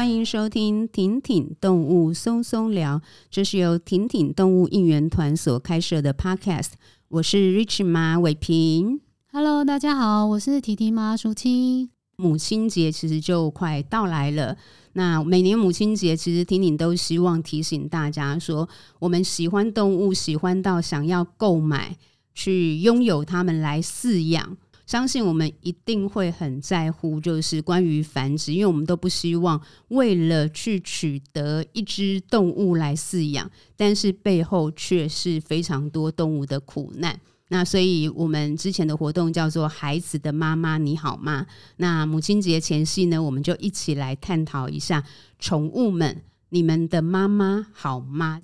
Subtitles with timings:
[0.00, 6.70] 欢迎收听婷婷动物松松聊，这是由婷婷动物应援团所开设的 Podcast。
[7.08, 11.90] 我是 Rich 妈伟平，Hello，大家好，我是提提妈淑清。
[12.16, 14.56] 母亲节其实就快到来了，
[14.94, 18.66] 那每年母亲节，其实婷婷都希望提醒大家说，
[19.00, 21.94] 我们喜欢动物，喜欢到想要购买，
[22.32, 24.56] 去拥有它们来饲养。
[24.90, 37.16] 相信我们一定会很在乎，就是关于繁殖，因为我们都不希望为了去取得一只动物来饲养，但是背后却是非常多动物的苦难。
[37.50, 41.46] 那所以我们之前的活动叫做“孩子的妈妈你好吗”。
[41.78, 45.04] 那母亲节前夕呢，我们就一起来探讨一下
[45.38, 48.42] 宠物们，你们的妈妈好吗？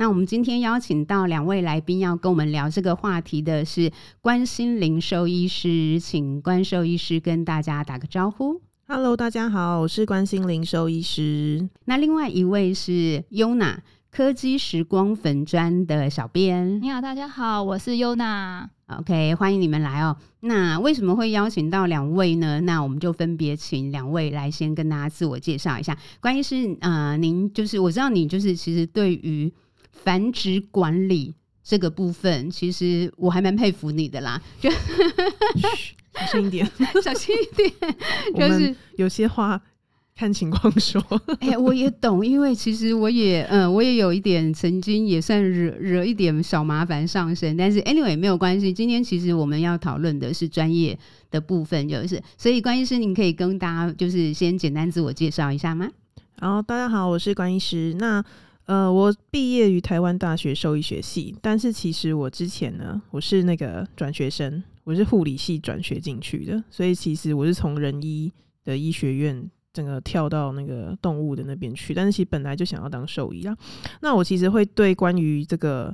[0.00, 8.62] 那我们今天邀请到两位来宾，要跟我们聊这个话题的是关心玲兽医师，请关兽医师跟大家打个招呼。
[8.88, 11.68] Hello，大家好，我是关心玲兽医师。
[11.84, 13.76] 那另外一位是 Yona，
[14.10, 16.80] 柯基时光粉砖的小编。
[16.80, 18.68] 你好，大家好，我是 Yona。
[18.86, 20.16] OK，欢迎你们来哦。
[20.40, 22.58] 那为什么会邀请到两位呢？
[22.62, 25.94] 那我们就分别请两位来先跟大家自我介绍一下。
[26.22, 29.52] 关于是，呃，您就是我知道你就是其实对于
[30.02, 34.40] 繁殖管理这个部分，其实我还蛮佩服你的啦。
[34.60, 34.70] 就
[36.12, 36.70] 小心一点，
[37.02, 37.72] 小心一点。
[38.34, 39.60] 就是有些话
[40.16, 41.00] 看情况说。
[41.40, 48.72] 哎、欸，我也懂，因为其实我也嗯，我也有一点曾经也算惹惹一点小麻烦上身，但是 anyway 没有关系。
[48.72, 50.98] 今天其实我们要讨论的是专业
[51.30, 55.88] 的部分，就是所以关医师，您可以跟大家就是先简单自我介绍一下吗？
[56.40, 57.94] 好，大家好，我是关医师。
[57.98, 58.24] 那
[58.70, 68.32] 呃，我毕业于台湾大学兽医学系，但是其实我之前呢，我是那个转学生，我是护理系转学进去的，所以其实我是从人医
[68.64, 73.56] 的医学院整个跳到那个动物的那边去，但是其实本来就想要当兽医啊。
[74.02, 75.92] 那我其实会对关于这个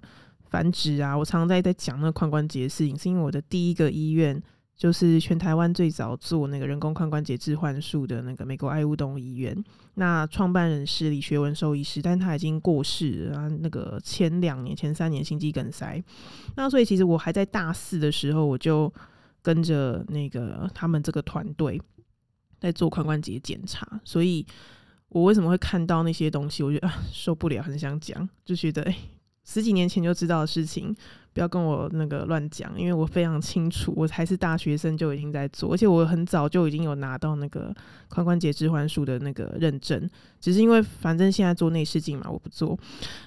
[0.51, 4.43] 繁殖啊，我常常在在讲那个髋关节的事情，是因为我的第一个医院。
[4.77, 9.57] 就是全台湾最早做那个人工髋关节置换术的那个美国爱乌动物医院，
[9.95, 13.49] 那创办人是李学文兽医师，但他已经过世了。
[13.49, 16.03] 那个前两年、前三年心肌梗塞，
[16.57, 18.93] 那所以其实我还在大四的时候，我就
[19.41, 21.81] 跟着那个他们这个团队
[22.61, 24.01] 在做髋关节检查。
[24.05, 24.45] 所以
[25.09, 28.93] 我为什么会看到那些东西，我觉得啊受不了，很想讲，就觉得哎。
[28.93, 28.99] 欸
[29.49, 30.93] 十几年前就知道的事情，
[31.37, 37.71] 不要跟我那个乱讲，因为我非常清楚，我还是大学生就已经在做，而且我很早就已经有拿到那个
[38.11, 40.09] 髋关节置换术的那个认证，
[40.41, 42.79] 只是因为反正现在做内视镜嘛，我不做。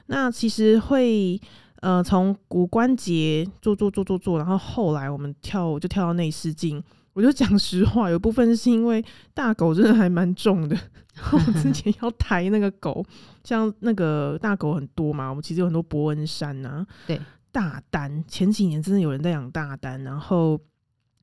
[0.08, 1.40] 那其实会
[1.82, 6.84] 呃从骨关节做做做做做，然后后来我们跳我就跳到内视镜。
[7.14, 9.04] 我就讲实话，有部分是因为
[9.34, 10.78] 大狗真的还蛮重的。
[11.34, 13.06] 我之 前要抬那个狗，
[13.44, 17.20] 像那个大狗很多嘛，我们其实有很多伯恩山呐、啊，对，
[17.52, 20.60] 大单前几年真的有人在养大单，然后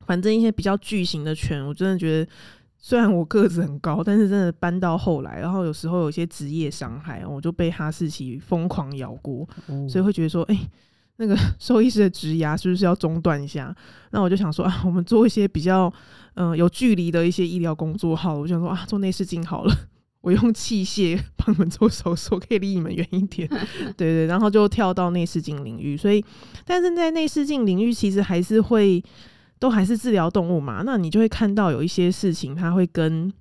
[0.05, 2.31] 反正一些比较巨型的犬，我真的觉得
[2.77, 10.69] 虽然我个子很高，但是真的搬到后来，然后有时候有些职业伤害，我就被哈士奇疯狂咬过，哦、所以会觉得说，哎、欸。
[11.19, 13.75] 那个兽医师的职涯是不是要中断一下？
[14.11, 15.91] 那我就想说啊，我们做一些比较
[16.35, 18.39] 嗯、呃、有距离的一些医疗工作好了。
[18.41, 19.75] 我想说啊，做内视镜好了，
[20.21, 23.47] 我用器械 帮你们做手术，可以离你们远一点。
[23.95, 25.95] 对，对对，然后就跳到内视镜领域。
[25.97, 26.23] 所以，
[26.65, 29.03] 但是在内视镜领域，其实还是会
[29.59, 30.83] 都还是治疗动物嘛。
[30.85, 33.31] 那你就会看到有一些事情，它会跟。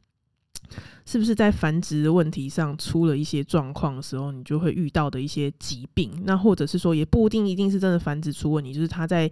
[1.09, 6.11] 是不是在繁殖的问题上出了一些状况的时候，你就会遇到的一些疾病？
[6.25, 9.31] 那或者是说，也不一定一定是真的繁殖出问题，就是它在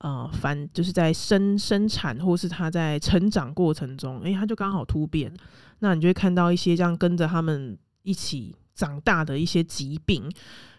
[0.00, 5.32] 呃繁，就是在生生产，或是它在成长过程中，诶、欸，它就刚好突变，
[5.80, 10.30] 那你就会看到一些这样跟着他们一起长大的一些疾病，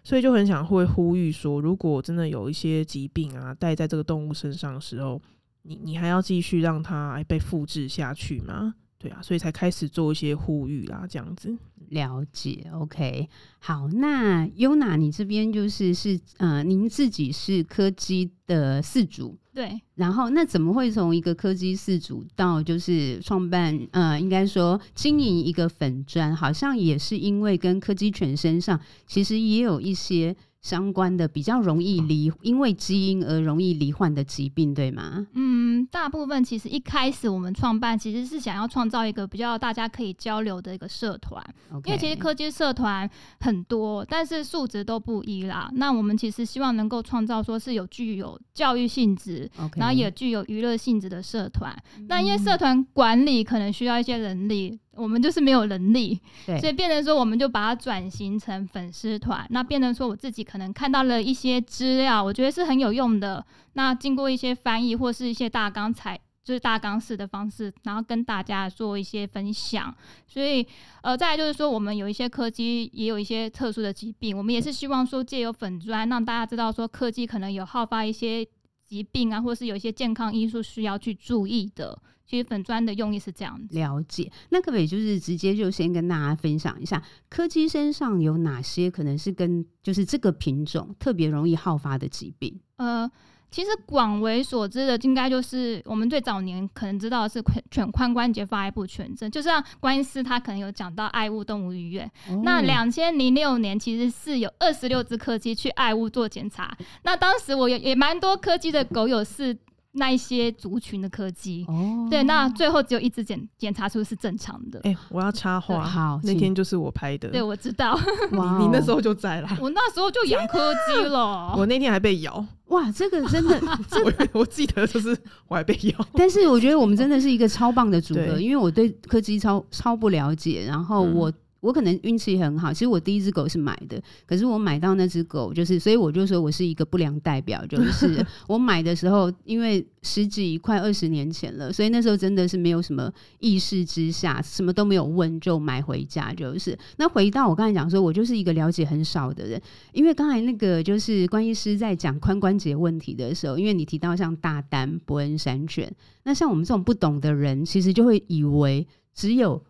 [0.04, 5.22] 所以就很想会呼吁说，如果真的有一些疾病啊带在这个动物身上的时候，
[5.64, 8.76] 你你还要继续让它被复制下去吗？
[9.06, 11.56] 对啊，所以才开始做一些呼吁啦，这样子。
[11.90, 13.30] 了解，OK，
[13.60, 35.28] 好，那 Yona，你这边就是是呃，您自己是柯基的饲主，对，然后那怎么会从一个柯基饲主到就是创办呃，应该说经营一个粉砖，好像也是因为跟柯基犬身上其实也有一些相关的比较容易罹，因为基因而容易罹患的疾病，对吗？
[35.36, 41.40] 嗯，大部分其实一开始我们创办其实是想要创造一个比较大家可以交流的一个社团
[41.72, 41.86] ，Okay.
[41.86, 43.08] 因为其实科技社团
[43.42, 45.70] 很多，但是素质都不一啦。
[45.74, 49.78] 那我们其实希望能够创造说是有具有教育性质，Okay.
[49.78, 51.72] 然后也具有娱乐性质的社团。
[52.00, 54.80] 嗯、那因为社团管理可能需要一些人力。
[54.96, 59.46] 我们就是没有能力，对所以变成说，我们就把它转型成粉丝团。
[59.50, 63.46] 那变成说，我自己可能看到了一些资料，我觉得是很有用的。
[63.74, 69.94] 那经过一些翻译或是一些大纲采，就是大纲式的方式，然后跟大家做一些分享。
[70.28, 70.66] 所以，
[71.02, 78.48] 呃，再来就是说，我们有一些科技，也有一些特殊的疾病，我们也是希望说，借由粉砖让大家知道说，科技可能有好发一些
[78.86, 82.02] 疾病啊，或是有一些健康因素需要去注意的。
[82.26, 84.32] 其实粉砖的用意是这样子，了解。
[84.50, 92.60] 那可不可以就是直接就先跟大家分享一下，柯基身上有哪些可能是跟就是这个品种特别容易好发的疾病？
[92.78, 93.12] 呃。
[93.56, 97.42] 其实广为所知的，应该就是我们最早年可能知道的是
[97.72, 102.06] 犬髋关节发育不全症，就像关医师他可能有讲到爱物动物医院。
[102.28, 109.58] 哦、那两千零六年其实是有二十六只柯基去爱物做检查，那当时我也也蛮多柯基的狗友是。
[109.98, 114.80] 那一些族群的柯基，哦、对，那最后只有一只检检查出是正常的。
[114.84, 117.30] 哎、欸，我要插话，好，那天就是我拍的。
[117.30, 117.98] 对，我知道，
[118.34, 119.50] 哇你你那时候就在了。
[119.62, 121.56] 我那时候就养柯基了。
[121.58, 122.46] 我那天还被咬。
[122.68, 123.60] 哇，这个真的，
[124.04, 126.08] 我我记得就是我还被咬。
[126.14, 131.32] 但是我觉得我们真的是一个超棒的组合，因为我对柯基超超不了解，然后我。
[131.66, 146.78] 嗯我可能运气很好，其实我第一只狗是买的，可是我买到那只狗就是，所以我就说我是一个不良代表，就是 我买的时候，因为十几快二十年前了，所以那时候真的是没有什么意识之下，什么都没有问就买回家，就是。
[146.98, 149.60] 那回到我刚才讲说，我就是一个了解很少的人，
[149.92, 155.92] 因为刚才那个就是关医师在讲髋关节问题的时候，因为你提到像大丹、伯恩山犬，
[156.26, 158.86] 那像我们这种不懂的人，其实就会以为
[159.16, 159.64] 只有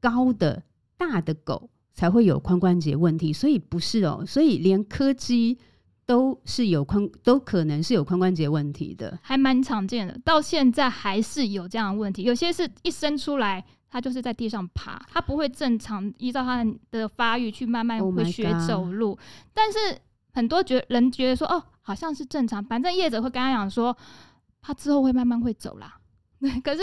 [0.00, 0.62] 高的。
[0.96, 5.58] 大的狗才会有髋关节问题，所以不是哦，所以连柯基
[6.06, 10.18] 都是有髋，都可能是有髋关节问题的，还蛮常见的。
[10.24, 19.10] 到现在还是有这样的问题，有些是一生出来，它就是在地上爬，它不会正常依照它的发育去慢慢会学走路。
[19.10, 19.18] Oh、
[19.52, 19.78] 但是
[20.32, 23.96] 很多觉人觉得说，哦，好像是正常，反正业者会跟他讲说，
[24.60, 25.98] 他之后会慢慢会走啦。
[26.40, 26.82] 对，可是。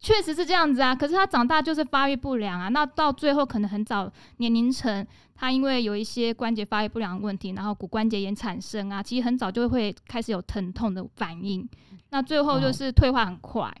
[0.00, 5.04] 确实是这样子啊，可是他长大就是发育不良啊，那到最后可能很早年龄层，
[5.34, 11.68] 他因为有一些关节发育不良的问题，然后骨关节炎产生啊，其实很早就会开始有疼痛的反应，
[12.10, 13.72] 那最后就是退化很快。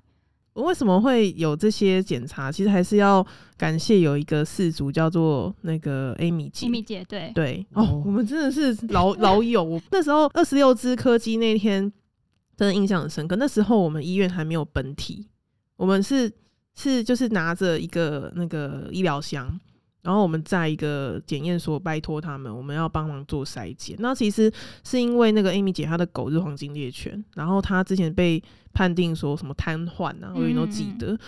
[0.54, 2.50] 哦、为什么会有这些检查？
[2.50, 3.24] 其实还是要
[3.56, 9.80] 感谢有一个氏族叫做那个 Amy 姐，Amy 姐对对哦，我们真的是老老友。
[9.92, 11.82] 那时候二十六只柯基那天
[12.56, 15.28] 真的印象很深刻，那时候我们医院还没有本体。
[15.78, 16.30] 我们是
[16.74, 19.48] 是就是拿着一个那个医疗箱，
[20.02, 23.96] 然后我们在一个检验所拜托他们，我们要帮忙做筛检。
[24.00, 24.52] 那其实
[24.84, 28.42] 是因为那个 Amy 姐她的狗是黄金猎犬，然后她之前被
[28.72, 31.12] 判定说什么瘫痪啊，我永远都记得。
[31.12, 31.18] 嗯、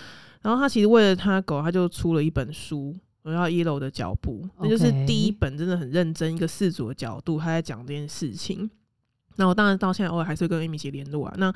[0.41, 2.93] 然后她其实为了她狗，她就出了一本书，
[3.23, 8.69] 我要 Yellow 的脚步，那就是第一本真的很认真一个事主的角度，她在讲这件事情。
[9.37, 11.33] 那我当然到现在偶尔还是会跟 Amy 姐联络啊。
[11.37, 11.53] 那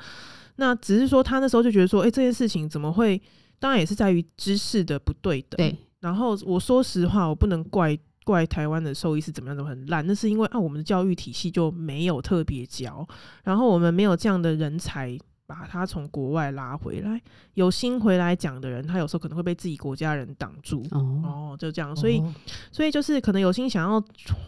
[0.56, 3.20] 那只是说，他那时候就觉得说，哎、欸，这件事情怎么会？
[3.58, 5.56] 当然也是在于知识的不对等。
[5.56, 5.76] 对。
[6.00, 13.06] 然后我说实话，我不能怪怪台湾的兽医是怎么样都很烂，那是因为啊，我们的教育体系就没有特别教，
[13.44, 15.18] 然后我们没有这样的人才。
[15.46, 17.20] 把他从国外拉回来，
[17.54, 20.84] 有心回来讲的人，他有时候可能会被自己国家人挡住。
[20.90, 22.34] 哦，哦，就这样，所以，哦、
[22.72, 24.02] 所以就是可能有心想要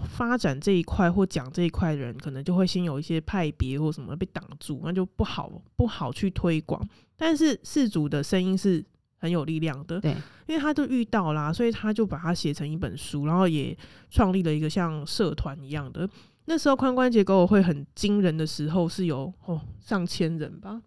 [0.08, 6.86] 发展这一块或讲这一块的人，可能就会先有一些派别或什么被挡住，那就不好不好去推广。
[7.16, 8.84] 但是事主的声音是
[9.18, 10.12] 很有力量的，对，
[10.46, 13.76] 因为他就遇到啦，所以他就把它写成一本书，然后也
[14.10, 16.08] 创立了一个像社团一样的。
[16.48, 20.80] 那时候髋关节狗会很惊人的时候，是有哦上千人吧。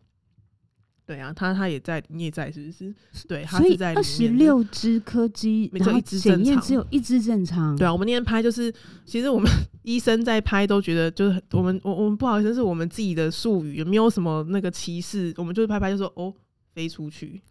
[1.06, 2.94] 对啊，他他也在，你也在，是不是？
[3.28, 3.94] 对，他是在。
[3.94, 7.76] 二十六只柯基，没错一只有一只正常。
[7.76, 8.74] 对啊，我们那天拍就是，
[9.06, 9.48] 其实我们
[9.84, 15.34] 医生在拍都觉得，就是我们我我们不好意思，是我们自己的术语，有没有什么那个歧视？
[15.38, 16.34] 我们就是拍拍就说哦，
[16.74, 17.51] 飞出去，哦，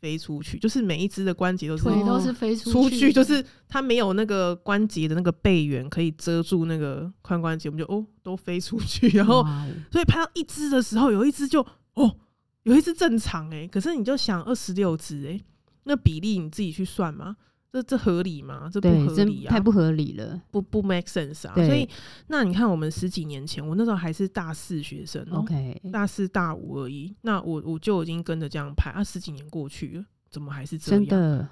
[0.00, 9.44] 飞出去，就是每一只的关节都是腿都是飞出去，出去就是它没有那个关节的那个背缘可以遮住那个髋关节，我们就哦都飞出去， 然后
[9.90, 12.16] 所以拍到一只的时候，有一只就哦。
[12.66, 15.40] 有一只正常诶、欸，可是你就想二十六只诶，
[15.84, 17.36] 那比例你自己去算嘛。
[17.72, 18.70] 这这合理吗？
[18.72, 21.54] 这不合理啊，太不合理了，不不 make sense 啊。
[21.54, 21.86] 所以
[22.28, 27.14] 那你看，我们十几年前，我那时候还是大四学生，OK，大四大五而已。
[27.20, 31.04] 那我我就已经跟着这样拍啊，十几年过去了，怎么还是这样？
[31.04, 31.48] 真的？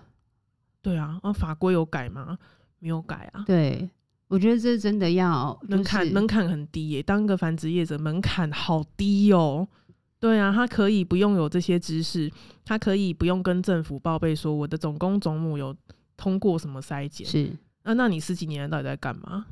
[0.81, 2.39] 对啊，啊，法规有改吗？
[2.79, 3.43] 没有改啊。
[3.45, 3.91] 对，
[4.29, 9.69] 我觉得这真的要门槛门槛很低耶、欸，当个繁殖业者门槛好低哦、喔。
[10.21, 12.33] 对啊，他可以不用有这些知识，
[12.65, 15.77] 他可以不用跟政府报备说我的总公总母有。
[16.17, 17.27] 通过什么筛检？
[17.27, 17.51] 是
[17.85, 19.47] 那、啊，那你十几年到底在干嘛？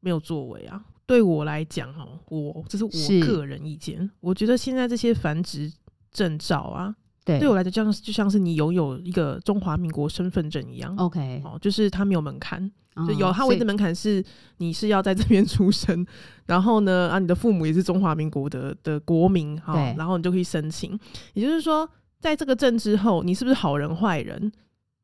[0.00, 0.82] 没有作为啊！
[1.06, 5.72] 对我来讲，哦，我这是我个人意见，我觉得现在这些繁殖
[6.12, 10.94] 证照啊，对，对我来讲，就像就像是你拥有一个中华民国身份证一样。
[10.96, 14.24] OK，哦，就是它没有门槛，哦，就有它唯一的门槛是
[14.58, 16.06] 你是要在这边出生，
[16.46, 20.98] 然后呢，啊，你的父母也是中华民国的的国民，哈，然后你就可以申请。
[21.34, 21.88] 也就是说，
[22.20, 24.52] 在这个证之后，你是不是好人坏人？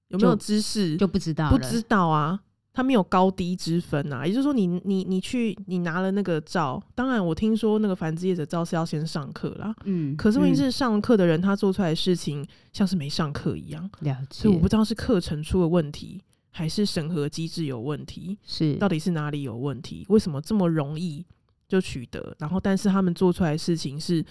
[0.08, 2.38] 有没有知识就，就不知道，不知道啊，
[2.72, 4.26] 他没有高低之分啊。
[4.26, 9.74] 也就是说你，你你你去，你拿了那个照，当然我听说那个繁殖业者照是要先上课啦。
[9.84, 13.88] 嗯，可是问题是上课的人他做出来的事情像是没上课一样。
[14.00, 16.20] 了解，所以我不知道是课程出了问题，
[16.50, 20.04] 还是审核机制有问题，是到底是哪里有问题？
[20.08, 21.24] 为什么这么容易
[21.66, 22.36] 就取得？
[22.38, 24.24] 然后，但是他们做出来的事情是，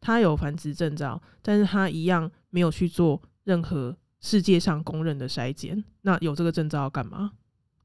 [0.00, 3.96] 他有繁殖证照，但是他一样没有去做任何。
[4.20, 7.32] 世界上公认的筛检，那有这个证照要干嘛？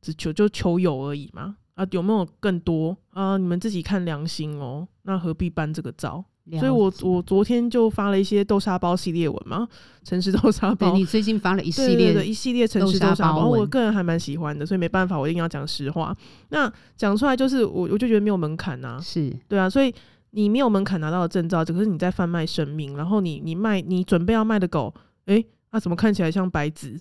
[0.01, 1.55] 只求就求有而已嘛。
[1.75, 3.37] 啊，有没有更多啊？
[3.37, 4.87] 你们自己看良心哦。
[5.01, 6.23] 那何必办这个照？
[6.59, 9.67] 所以我我昨天就发了一些豆沙包系列文嘛，
[10.03, 10.93] 诚实豆沙包。
[10.93, 16.15] 你最近发了一系列的一系列诚实豆沙包，我个人还蛮喜欢的，所以没办法，我一定要讲实话。
[16.49, 19.93] 那讲出来就是我我就觉得没有门槛啊，是对啊，所以
[20.29, 24.93] 你没有门槛拿到的证照，只是你在贩卖生命，然后你你卖你准备要卖的狗，
[25.25, 25.47] 诶、欸。
[25.71, 26.99] 那、啊、怎么看起来像白纸？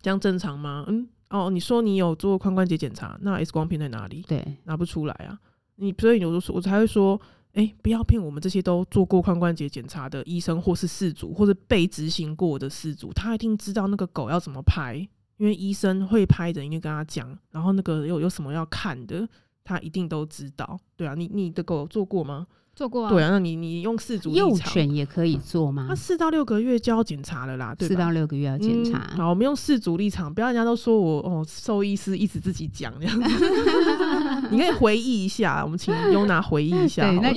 [0.00, 0.84] 这样正常吗？
[0.88, 4.22] 嗯，哦，你说你有做髋关节检查，那 X 光片在哪里？
[4.28, 5.38] 对，拿不出来啊。
[5.76, 7.20] 你所以我说我才会说，
[7.52, 14.96] 哎、欸，不要骗我们这些都做过髋关节检查的医生，或是事主，或者被执行过的事主，他一定知道那个狗要怎么拍，
[15.38, 19.28] 因为医生会拍的，因为跟他讲，然后那个有有什么要看的，
[19.68, 20.78] 他一定都知道。
[20.96, 22.46] 对啊，你你的狗做过吗？
[22.74, 25.86] 做过啊，对啊，那你你用四足幼犬也可以做吗？
[25.88, 27.94] 他四到六个月就要检查了啦，对吧？
[27.94, 29.06] 四到六个月要检查。
[29.12, 29.18] 嗯。
[29.18, 33.46] 好，我们用四足立场，不要人家都说我哦，兽医师一直自己讲这样子。
[34.50, 37.10] 你可以回忆一下，我们请优娜回忆一下。
[37.10, 37.34] 对，那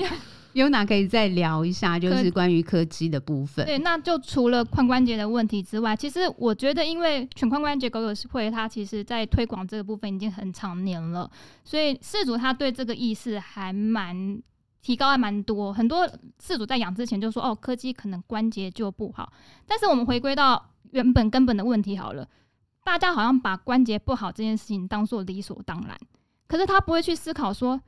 [0.53, 3.65] 优娜可以再聊一下，就是关于柯基的部分。
[3.65, 11.29] 对，那就除了髋关节的问题之外，其实我觉得，因为全髋关节狗友会，它其实在推广这个部分已经很长年了，
[11.63, 14.41] 所以饲主他对这个意识还蛮。
[14.84, 16.10] 提高还蛮多，很多
[16.43, 19.31] 饲主在养之前就说：“哦，柯基可能关节就不好。”
[19.67, 22.27] 但是我们回归到原本根本的问题好了，
[22.84, 25.96] 大家好像把关节不好这件事情当做理所当然，
[26.48, 27.79] 可是他不会去思考说，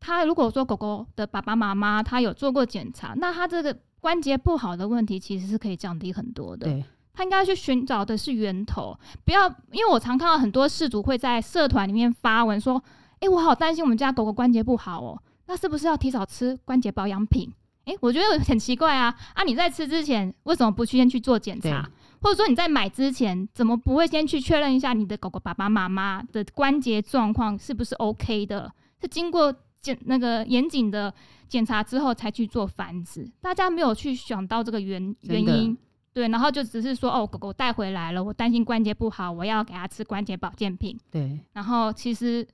[0.00, 6.66] 他如果说狗狗的爸爸妈妈他有做过检查，那他这个关节不好的问题其实是可以降低很多的。
[6.66, 12.82] 对，他应该去寻找的是源头，不要因为我常看到很多事主会在社团里面发文说
[13.20, 17.52] ：“哎、欸，我好担心我们家狗狗关节不好哦。”那是不是要提早吃关节保养品？
[17.86, 19.14] 诶、欸，我觉得很奇怪啊！
[19.34, 21.88] 啊，你在吃之前为什么不去先去做检查？
[22.22, 28.72] 或者说你在买之前怎么不会先去确认一下你的狗狗爸爸妈妈的关节状况是不是 OK 的？
[29.00, 31.12] 是经过检那个严谨的
[31.48, 33.30] 检查之后才去做繁殖？
[33.40, 35.76] 大家没有去想到这个原原因，
[36.12, 40.98] 对，然后就只是说哦，狗狗带回来了，我担心关节不好，我要给它吃关节保健品。
[41.10, 42.46] 对，然后其实。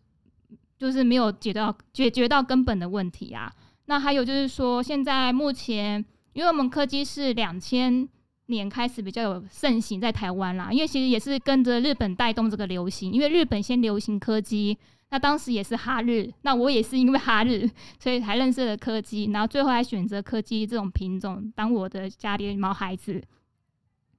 [0.79, 3.51] 就是没有解到解决到根本的问题啊。
[3.87, 6.05] 那还有就是说，现在目前，
[6.35, 8.07] 因为我们柯基是两千
[8.49, 14.77] 年开始比较有盛行在台湾啦，因为其实也是跟着日本带动这个流行，因为日本先流行柯基，
[15.17, 17.67] 那当时也是哈日，那我也是因为哈日，
[17.99, 23.23] 所以才认识了柯基，然后最后还选择柯基这种品种当我的家里的毛孩子。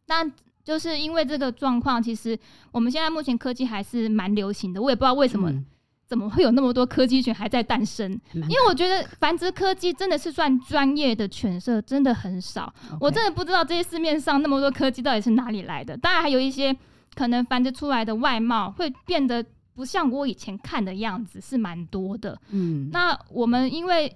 [0.07, 0.27] 那
[0.63, 2.35] 就是因为这个状况，其实
[2.71, 5.51] 我们现在目前柯基还是蛮流行的，我也不知道为什么。
[5.51, 5.63] 嗯
[6.07, 8.09] 怎么会有那么多柯基犬还在诞生？
[8.31, 12.73] 因为我觉得繁殖柯基真的是算专业的犬舍，真的很少。
[13.01, 15.97] 我真的不知道这些市面上那么多柯基到底是哪里来的。
[15.97, 16.73] 当然还有一些
[17.13, 19.43] 可能繁殖出来的外貌会变得
[19.77, 22.35] 不像我以前看的样子，是蛮多的。
[22.49, 24.11] 嗯，那我们因为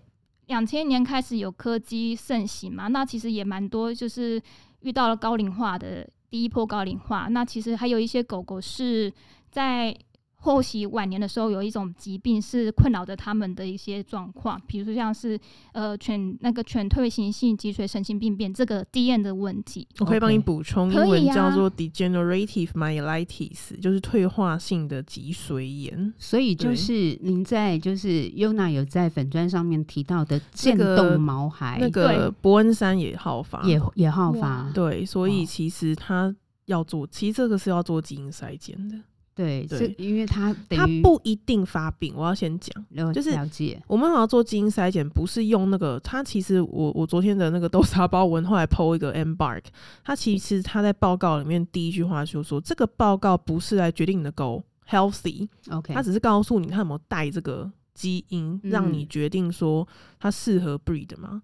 [0.48, 4.42] 两千年开始有柯基盛行嘛，那其实也蛮多，就是
[4.80, 7.28] 遇到了高龄化的第一波高龄化。
[7.30, 9.14] 那其实还有一些狗狗是
[9.52, 9.96] 在。
[10.44, 15.40] 后期晚年的时候，有一种疾病是困扰着他们的一些状况，比如说像是
[15.72, 19.88] 呃犬那个犬退行性脊髓神经病变这个 DM 的问题。
[20.00, 26.14] 我可以帮你补充，英文叫做 degenerative myelitis，就是退化性的脊髓炎。
[26.18, 34.72] 所以就是您在就是 Yuna 有在粉砖上面提到的渐冻毛孩，那个伯恩山也好发，也也好发。
[34.74, 38.98] 对，所以其实他要做，其实这个是要做基因筛检的。
[39.42, 42.14] 对，对，因为他他不一定发病。
[42.16, 43.82] 我要先讲，就是了解。
[43.88, 46.00] 我们好像做基因筛检，不是用那个。
[46.02, 49.64] 他其实我我昨天的那个豆沙包文后来 PO 一个 Embark，
[50.04, 59.88] 他其实他在报告里面第一句话就说，这个报告不是来决定你的狗 healthy，OK，他只是告诉你他有没有带这个基因，让你决定说
[60.20, 61.42] 它适合 breed 吗？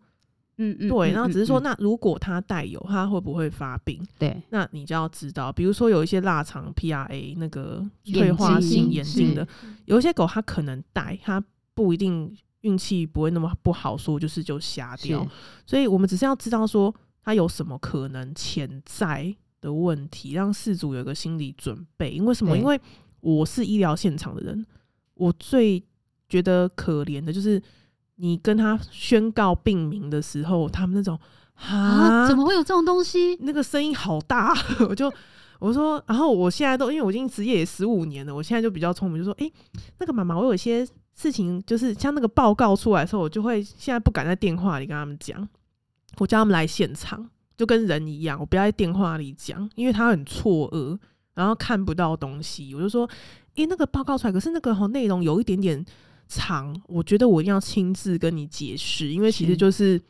[0.58, 4.04] 嗯嗯，对，然后只是说，那如果它带有，它会不会发病？
[4.18, 9.48] 对，那你就要知道，比如说有一些腊肠 PRA 那个退化性眼睛的，
[9.86, 11.44] 有一些狗它可能带，它
[11.76, 15.26] 不一定运气不会那么不好，说就是就瞎掉。
[15.66, 22.10] 所以我们只是要知道说它有什么可能潜在的问题，让事主有个心理准备。
[22.10, 22.58] 因为什么？
[22.58, 22.80] 因为
[23.20, 24.66] 我是医疗现场的人，
[25.14, 25.84] 我最
[26.28, 27.62] 觉得可怜的就是。
[28.18, 31.18] 你跟他宣告病名的时候，他们那种
[31.56, 33.36] 啊，怎么会有这种东西？
[33.42, 34.56] 那个声音好大，
[34.90, 35.12] 我就
[35.60, 39.54] 我说，然后我现在都因为我已经职业也十五年了，我现在就比较聪明，就说，诶、欸，
[40.00, 45.48] 那个妈妈，我有一些事情，就是像那个报告出来的时候，我就会现在不敢在电话里跟他们讲，
[46.18, 50.98] 我叫他们来现场，就跟人一样，我不要在电话里讲，因为他很错愕，
[51.36, 53.06] 然后看不到东西，我就说，
[53.56, 55.86] 诶、欸，那个报告出来，可是那个内容有一点点。
[56.27, 60.01] 长，我觉得我一定要亲自跟你解释，因为其实就是，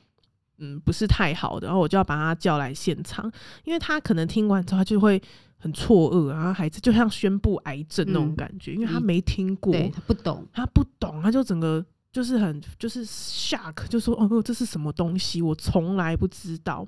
[0.57, 3.31] 嗯，不是太好的，然后我就要把他叫来现场，
[3.63, 5.21] 因为他可能听完之后他就会
[5.57, 16.87] 很错愕，然后孩子就像宣布癌症那种感觉，嗯、因为他没听过，他不懂，他不懂，他就整个就是很就是 shock，就说哦，这是什么东西，我从来不知道。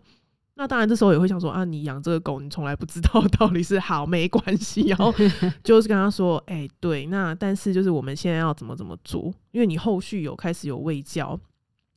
[0.60, 5.10] 那当然，这时候也会想说啊，你养这个狗，你从来不知道 到底是好没关系，然后
[5.63, 11.39] 就是跟他说，哎、欸，对，那但是就是我们现在要怎么怎么做，因为你后续有开始有喂教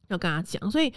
[0.07, 0.93] 要跟他讲，所以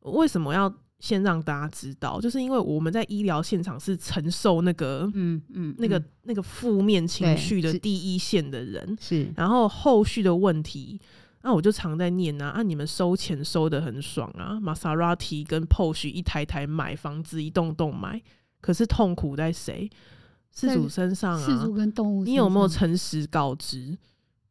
[0.00, 11.00] 为什么要先让大家知道，就是因为我们在医疗现场是承受那个嗯嗯那个那个负面情绪的第一线的人，是，然后后续的问题。
[11.44, 18.22] 那、啊、我就常在念啊，啊，你们收钱收的很爽啊，玛莎拉蒂跟 Porsche 一台台买，房子一栋栋买，
[18.62, 19.90] 可是痛苦在谁？
[20.50, 23.98] 事主身上啊，事主跟动物，你有没有诚实告知？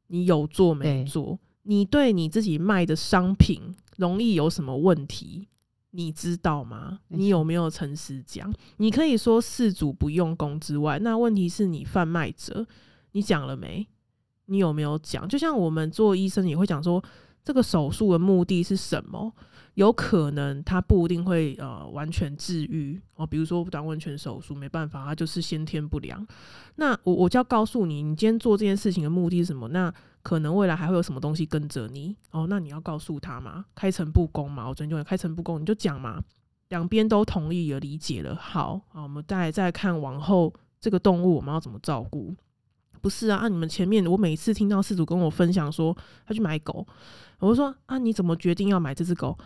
[0.07, 1.39] 你有做没做？
[1.63, 3.59] 你对你自己卖的商品
[3.97, 5.47] 容易有什么问题？
[5.89, 6.99] 你知道吗？
[7.07, 8.53] 你有没有诚实讲？
[8.77, 12.67] 你可以说事主不用功之外，那问题是你贩卖者，
[13.13, 13.87] 你讲了没？
[14.45, 15.27] 你有没有讲？
[15.27, 17.03] 就像我们做医生也会讲说，
[17.43, 19.33] 这个手术的目的是什么？
[19.75, 23.25] 有可能他不一定会呃完全治愈哦。
[23.25, 26.23] 比如说短吻犬手术，没办法，它就是先天不良。
[26.75, 29.67] 那我我就要告诉你，你今天做这件事情的目的是什么？
[29.69, 32.45] 那可能未来还会有什么东西跟着你哦？
[32.47, 34.69] 那你要告诉他嘛，开诚布公嘛。
[34.69, 36.21] 我尊重你，开诚布公，你就讲嘛，
[36.69, 38.35] 两边都同意了，理解了。
[38.35, 42.35] 好，好，我们再再看往后这个动物我们要怎么照顾。
[43.03, 45.93] 不是啊，啊，你们前面我每次听到事主跟我分享说
[46.25, 46.87] 他去买狗，
[47.39, 49.37] 我就说啊，你怎么决定要买这只狗？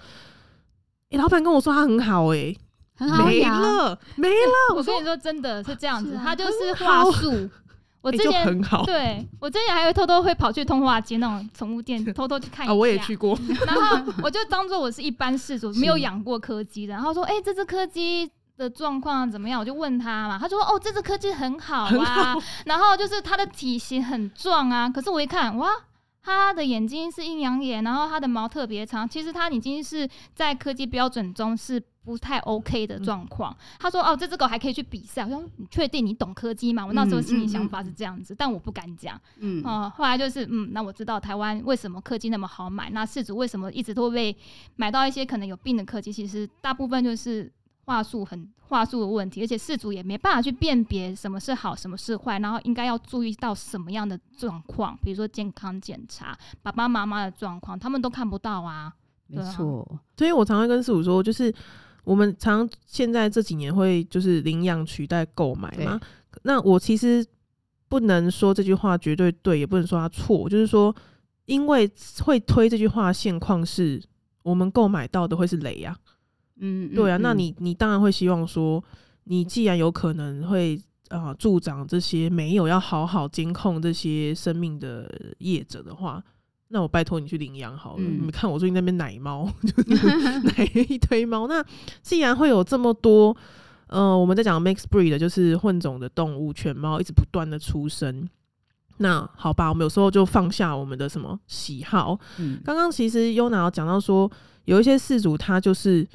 [1.10, 2.58] 诶、欸，老板跟我说他很好、欸，诶，
[2.96, 4.76] 很好没了没了。
[4.76, 7.50] 我跟你说真的是这样子，他就是话术。
[8.02, 12.72] 我之前、欸、很好，对我之前还会偷偷会跑去通化街那种宠物店 偷偷去看一下。
[12.72, 13.36] 啊，我也去过。
[13.66, 16.94] 然后我就当做我是一般事主， 没有养过柯基的。
[16.94, 18.32] 然后说，哎、欸，这只柯基。
[18.58, 19.60] 的状况怎么样？
[19.60, 24.90] 我就问他嘛，他说：“哦，这只柯基很好啊，好， 然后就是它的体型很壮啊。
[24.90, 25.70] 可是我一看，哇，
[26.24, 29.08] 它的眼睛是阴阳眼，然后它的毛特别长。
[29.08, 33.52] 其实它已经是在科技标准中是不太 OK 的状况。
[33.54, 39.20] 嗯”他说：“哦，这只狗还可以去比赛。”我说：“你确定你懂科技吗？”我那时候心里想法是这样子，嗯嗯嗯、但我不敢讲。
[39.38, 44.38] 嗯，哦、呃，后来就是嗯，那我知道台湾为什么柯基那么好买，那饲主为什么一直都会被
[44.78, 46.12] 买到一些可能有病的柯基？
[46.12, 47.52] 其实大部分就是。
[47.88, 58.94] 话术很话术的问题，而且事主也没办法去辨别什么是好，什么是坏，然后应该要注意到什么样的状况，比如说健康检查、爸爸妈妈的状况，他们都看不到啊。
[59.28, 61.54] 没错，所以我常常跟事主说，就是
[62.04, 65.98] 我们常现在这几年会就是领养取代购买嘛。
[66.44, 67.26] 那我其实
[67.88, 70.94] 不能说这句话绝对对，也不能说它错，就是说，
[71.46, 71.90] 因为
[72.22, 74.04] 会推这句话，现况是
[74.44, 76.16] 我们购买到的会是雷呀、啊。
[76.60, 78.84] 嗯，对啊，嗯、那你你当然会希望说，
[79.26, 86.24] 你既然有可能会呃助长这些没有要好好监控这些生命的业者的话，
[86.70, 88.04] 那我拜托你去领养好了。
[88.04, 91.48] 嗯、你看我最近那边奶猫， 就是奶一堆猫。
[91.48, 91.64] 那
[92.02, 93.36] 既然会有这么多，
[93.88, 98.28] 呃，我们在讲 mixed breed 的，就是混种的动物，犬猫一直不断的出生。
[98.98, 102.20] 那好吧，我们有时候就放下我们的什么喜好。
[102.66, 104.30] 刚刚、嗯、其实 Yona 有讲到说，
[104.66, 106.06] 有一些事主他就是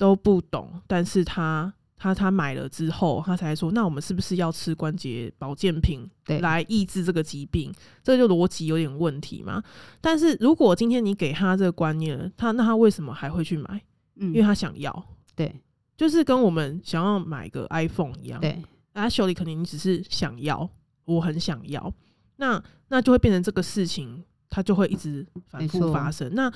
[0.00, 1.72] 都不懂，但是他。
[2.02, 6.10] 他他买了之后，他才说：“那我们是不是要吃关节保健品
[6.40, 7.70] 来抑制这个疾病？”
[8.02, 9.62] 这就逻辑有点问题嘛。
[10.00, 13.84] 但是如果今天你给他这个观念，他那他为什么还会去买？
[14.16, 14.90] 嗯，因为他想要。
[15.36, 15.54] 对，
[15.94, 18.40] 就是跟我们想要买个 iPhone 一样。
[18.40, 18.62] 对
[18.94, 20.66] ，Actually 可能你只是想要，
[21.04, 21.92] 我很想要，
[22.36, 26.34] 那那就会变成这个事情，它就会一直反复发生。
[26.34, 26.50] 那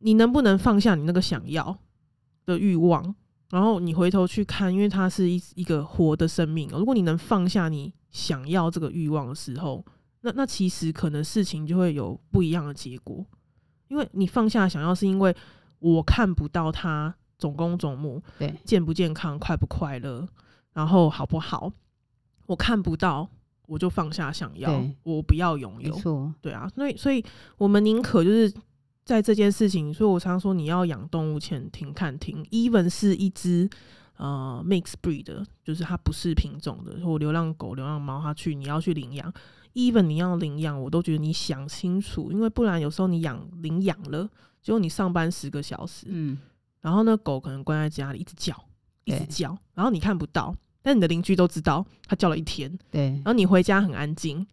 [0.00, 1.78] 你能不能放下你那个想要
[2.46, 3.14] 的欲望？
[3.50, 6.70] 然后你回头去看，因为它是一一个活的生命。
[6.70, 9.84] 如果你能放下你想要这个欲望的时候，
[10.22, 13.24] 那那其实可能事情就会有不一样的结果。
[13.88, 15.36] 因为你放下想要，是因为
[15.80, 20.26] 我看不到它总公总母，对，健不健康，快不快乐，
[20.72, 21.70] 然后好不好，
[22.46, 23.28] 我看不到，
[23.66, 26.66] 我就放下想要，我不要拥有，错对啊。
[26.74, 27.22] 所以，所以
[27.58, 28.50] 我们宁可就是。
[29.04, 33.68] 在这件事情，所以我常说你要养动物前停看停，even 是一只
[34.16, 39.32] 呃 mixed breed 的，就是它不是品种的，或流浪狗、流浪猫，它去你要去领养
[39.74, 44.28] ，even 你要领养，我都觉得你想清楚，因为不然有时候你养领养了，
[44.62, 46.38] 结果你上班十个小时，嗯，
[46.80, 48.54] 然后呢狗可能关在家里一直叫，
[49.02, 54.46] 一直叫，然后你看不到，但你的邻居都知道它叫了一天，对，然后你回家很安静，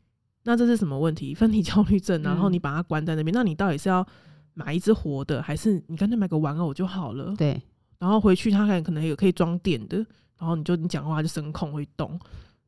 [0.44, 1.36] 那这是什么问题？
[1.36, 4.04] 分离焦虑症，然后你把它关在那边，嗯、那你到底是要？
[4.54, 7.34] 买一只活的，还是你干脆买个玩偶就好了。
[7.38, 7.62] 对，
[7.98, 9.98] 然后回去它还可能有可以装电的，
[10.38, 12.20] 然后你就你讲话就声控会动，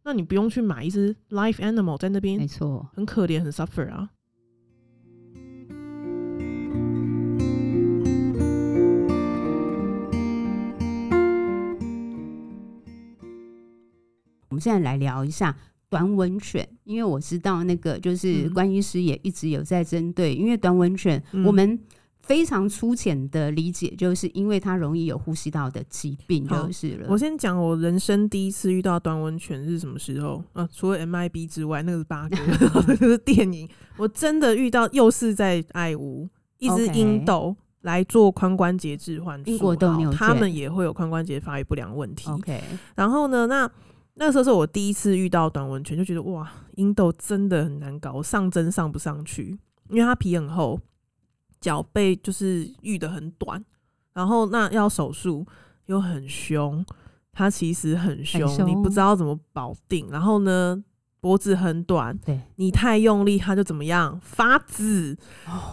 [0.04, 4.10] 那你不用去买一只 live animal 在那边，没错，很可怜很 suffer 啊。
[14.50, 15.56] 我们现在来聊一下。
[15.92, 21.78] 短吻犬，因为我知道那个就是关医师也一直有在针对，嗯、因为短吻犬我们
[22.22, 27.08] 非常粗浅的理解，就是因为它容易有呼吸道的疾病，就是了。
[27.10, 30.66] 我先讲我人生第一次遇到短吻犬是什么时候啊？
[30.74, 32.38] 除了 MIB 之外，那个是八哥，
[32.88, 33.68] 那个是电影。
[33.98, 42.30] 我真的遇到，又是在爱屋，一只英斗来做髋关节置换术，英国斗牛，他们也会有髋关节发育不良问题。
[42.30, 42.64] OK，
[42.96, 43.70] 然后呢，那。
[44.15, 49.58] 那时候是我第一次遇到短吻犬，就觉得哇，英斗真的很难搞，上针上不上去，
[49.89, 50.80] 因为它皮很厚，
[51.60, 53.63] 脚背就是愈的很短，
[54.13, 55.45] 然后那要手术
[55.86, 56.86] 又很凶，
[57.32, 60.84] 它其实很凶，很凶，你不知道怎么保定，然后呢，
[61.22, 65.16] 脖子很短，对你太用力，它就怎么样发紫。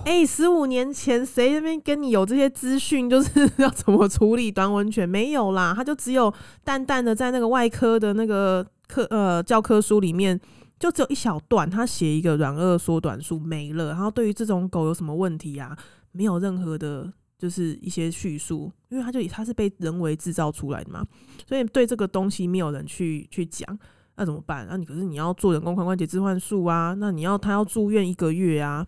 [0.04, 5.08] 哎、哦，十五年前谁那边跟你有这些资讯，就是要怎么处理短吻犬？
[5.08, 6.32] 没有啦，它就只有
[6.62, 10.38] 淡淡的在那个外科的那个课呃教科书里面，
[10.78, 13.88] 就只有一小段，他写一个软腭缩短术没了。
[13.88, 15.74] 然后对于这种狗有什么问题啊？
[16.12, 21.02] 没有任何的，就是一些叙述，因为它就它是被人为制造出来的嘛，
[21.48, 23.78] 所以对这个东西没有人去去讲。
[24.18, 24.66] 那怎么办？
[24.66, 26.92] 那、啊、你可是你要做人工髋关节置换术啊？
[26.98, 28.84] 那你要他要住院一个月啊？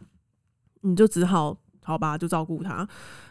[0.80, 2.78] 你就只好好吧，就照顾他。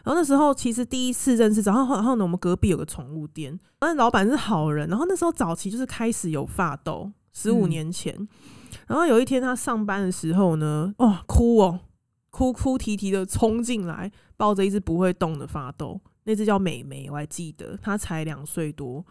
[0.02, 4.88] 然后那时候其实第一次认识，然后然后呢，我们隔壁有个宠物店，那老板是好人。
[4.88, 8.14] 然后那时候早期就是开始有发痘，十五年前。
[8.18, 8.28] 嗯、
[8.86, 11.80] 然后有一天他上班的时候呢，哇，哭哦，
[12.30, 19.04] 哭哭啼啼的冲进来，抱着一只不会动的法斗，那只叫美美，我还记得，它才两岁多。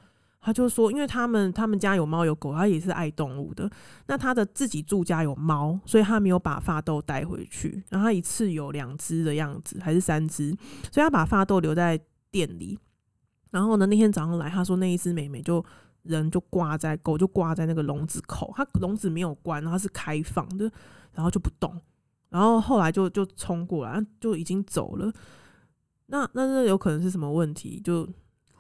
[0.50, 3.70] 他就说，因为他们他们家有猫有狗，他也是爱动物的。
[4.08, 7.84] 那他的自己住家有猫，所以他没有把发豆带回去。
[7.90, 10.50] 然后他一次有两只的样子，还是三只，
[10.92, 12.00] 所以他把发豆留在
[12.32, 12.80] 店里。
[13.52, 15.64] 然后呢，那天早上来，他说那一只美美就
[16.02, 20.72] 人就挂在狗就挂在那个笼子口，它笼子没有关，然后是开放的，
[21.14, 21.80] 然后就不动。
[22.30, 25.14] 然后后来就就冲过来，就已经走了。
[26.08, 27.80] 那那那有可能是什么问题？
[27.84, 28.10] 就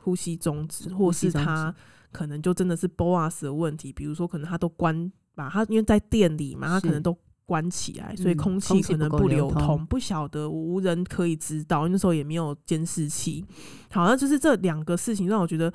[0.01, 1.73] 呼吸中止，或是他
[2.11, 13.45] 可能就真的是 BOAS 的问题，比如说可能他都关，把他因为在店里嘛，他可能都关起来，所以空气可能不流通，不晓得无人可以知道，那时候也没有监视器。
[13.91, 15.71] 好，那就是这两个事情让我觉得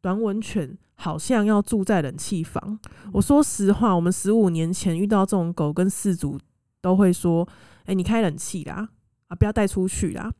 [0.00, 2.78] 短吻犬好像要住在冷气房。
[3.12, 6.38] 我说实话，我们十五年前遇到这种狗，跟饲主
[6.80, 7.48] 都会说
[7.84, 8.88] ：“哎，你开冷气啦，
[9.28, 10.32] 啊，不要带出去啦。”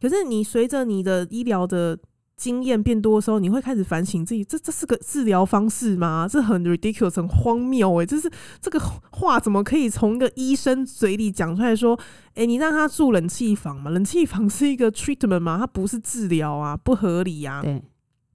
[0.00, 1.98] 可是你随着你的医疗的
[2.40, 6.26] 经验变多的时候，你会开始反省自己，这这是个治疗方式吗？
[6.26, 11.94] 这很 ridiculous，很荒谬诶、欸，这是这个话怎么可以从一个医生嘴里讲出来说？
[12.34, 13.90] 诶、欸，你让他住冷气房嘛？
[13.90, 15.58] 冷气房 是一个 treatment 嘛？
[15.58, 17.62] 它不是治疗啊，不合理呀、啊。
[17.62, 17.82] 对。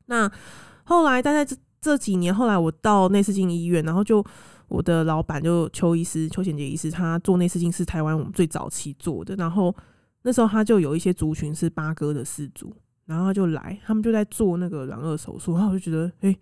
[0.06, 0.32] 那
[0.84, 4.24] 后来大概这这几年，后来我到内视镜医院，然后就。
[4.68, 9.36] 我的老板就邱医师、邱显杰医师，他做内视镜是台湾我们最早期做的。
[9.36, 9.74] 然后
[10.24, 12.74] 那时候他就有一些族群是八哥的饲主，
[13.06, 15.54] 然后他就来，他们就在做那个软腭手术。
[15.56, 16.36] 然后我就觉得，哎、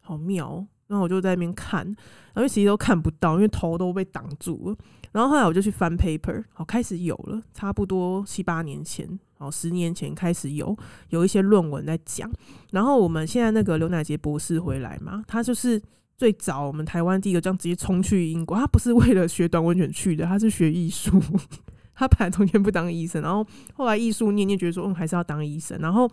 [0.00, 0.66] 好妙。
[0.86, 1.84] 然后我就在那边看，
[2.34, 4.76] 然后其实都看不到，因为头都被挡住了。
[5.12, 10.76] 然后后来我就去翻 paper，好，开始有了，差不多七八年前，好，十年前开始有
[11.08, 12.30] 有一些论文在讲。
[12.70, 15.80] 然后我们现在那个刘乃杰博士回来嘛，他就是。
[16.16, 21.20] 最早我们台湾第一个这样直接冲去英国，他不是为了学短吻犬去的，他是学艺术。
[21.94, 25.78] 他本来从前不当医生，然后后来艺术念念觉得说，嗯，还是要当医生。
[25.80, 26.10] 然后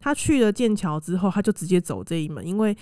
[0.00, 2.76] 他去了剑桥之后，他就直接走这一门，因为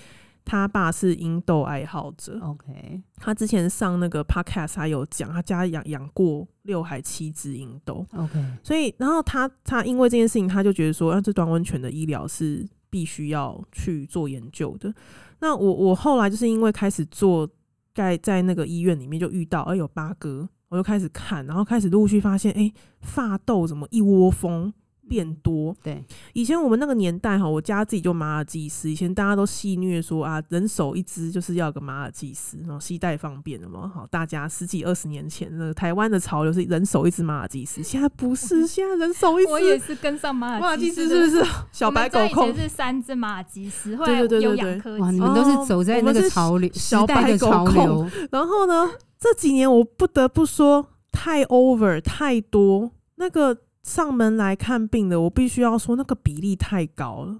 [0.45, 2.39] 他爸是英斗爱好者。
[2.41, 8.07] OK，他之前上那个 Podcast 他有讲，他家养养过六还七只英斗。
[8.13, 14.95] OK，所以然后他他因为这件事情，他就觉得说，啊，这短温泉的医疗是必须要去做研究的。
[15.41, 17.49] 那我我后来就是因为开始做，
[17.93, 24.73] 在在那个医院里面就遇到，哎，有八哥，我就开始看，然后开始陆续发现，哎，法斗怎么一窝蜂。
[25.09, 41.45] 变多，对，以前我们那个年代哈，我家自己就马尔济斯，以前大家都戏谑说啊，人手一只就是要个马尔济斯，然后携带方便的嘛，好，大家十几二十年前那个台湾的潮流是人手一只马尔济斯，现在不是，现在人手一只， 我也是跟上马尔济斯，是不是？
[41.73, 48.11] 小白狗控是三只马尔济斯，对对对对对，哇，你们都是走在那个潮流，小白狗控。
[48.31, 53.57] 然后呢，这几年我不得不说，太 over 太多那个。
[53.87, 57.39] 上门来看病的，我必须要说那个比例太高了，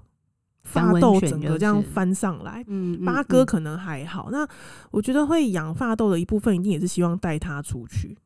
[0.63, 4.31] 发痘整个这样翻上来，嗯，八哥可能还好。
[4.31, 4.47] 那
[4.93, 8.17] 我觉得会养发痘的一部分，一定也是希望带它出去，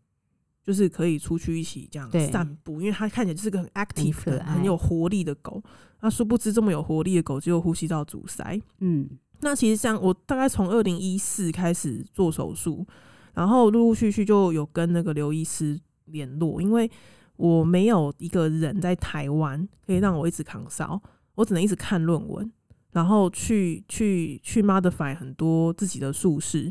[0.63, 5.63] 就是可以出去一起这样散步，因为它看起来就是个很 active 的、很有活力的狗。
[6.03, 8.61] 那殊不知这么有活力的狗，只有呼吸道阻塞。
[8.81, 9.09] 嗯，
[9.41, 12.87] 那其实像我大概从二零一四开始做手术，
[13.33, 16.91] 然后陆陆续续就有跟那个刘医师联络，因为。
[17.41, 21.01] 我没有一个人在台湾可以让我一直扛烧，
[21.35, 22.53] 我只能一直看论文，
[22.93, 26.71] 然后去去去 modify 很多自己的术式，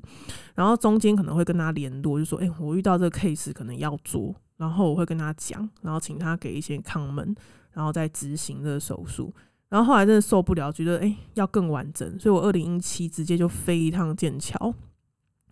[0.54, 7.36] 然后中间可能会跟他联络，就说：“哎、我遇到这个 case 可能要做，然后我会跟他讲，然后请他给一些 comment，
[7.72, 9.34] 然后再执行这个手术。”
[9.70, 14.72] 然后后来真的受不了，觉得哎、要更完整，所以我二零一七直接就飞一趟剑桥，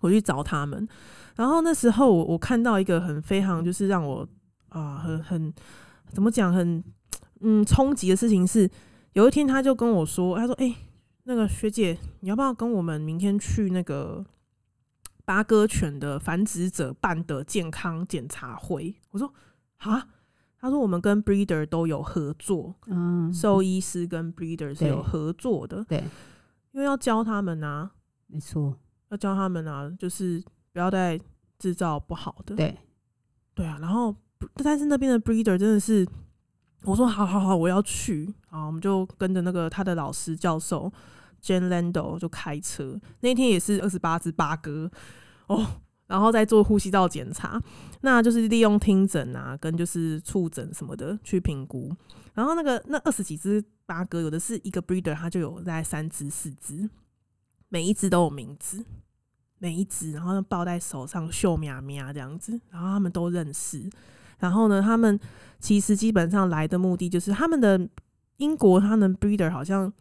[0.01, 0.87] 我去找他们。
[1.35, 4.27] 然后那时候我我看到一个很非常就是让我。
[4.77, 5.53] 啊，很很
[6.11, 6.83] 怎么讲，很
[7.41, 8.69] 嗯冲击的事情是，
[9.13, 10.75] 有一天他就跟我说，他说：“哎、欸，
[11.23, 14.25] 那个学姐，你要不要跟我们明天去那个
[15.25, 19.33] 八哥犬的繁殖者办的健康检查会？”我说
[19.79, 20.09] ：“啊。”
[20.59, 26.03] 他说：“我们跟 breeder 都有合作，嗯，兽医师跟 breeder 是有合作的，对，
[26.71, 27.91] 因为要教他们啊，
[28.25, 28.75] 没错，
[29.09, 31.21] 要教他们啊，就是不要再
[31.59, 32.75] 制造不好的，对，
[33.53, 34.15] 对啊，然后。”
[34.55, 36.07] 但是那边的 breeder 真的是，
[36.83, 38.65] 我说好好好，我要去啊！
[38.65, 40.91] 我们就跟着那个他的老师教授
[41.41, 44.89] Jane Lando 就开车，那天也是二十八只八哥
[45.47, 45.65] 哦，
[46.07, 47.61] 然后再做呼吸道检查，
[48.01, 51.95] 那就是利用听诊啊，跟就是触诊什么的去评估。
[52.33, 56.89] 然后那个那二十几只八哥，有的是一个 breeder，他就有在三只四只，
[57.69, 58.85] 每一只都有名字。
[59.59, 63.89] 每一只，然后抱在手上秀喵喵这样子，然后他们都认识。
[64.39, 65.19] 然后呢，他们
[65.59, 67.89] 其实基本上来的目的就是他们的
[68.37, 69.91] 英国，他们 breeder 好像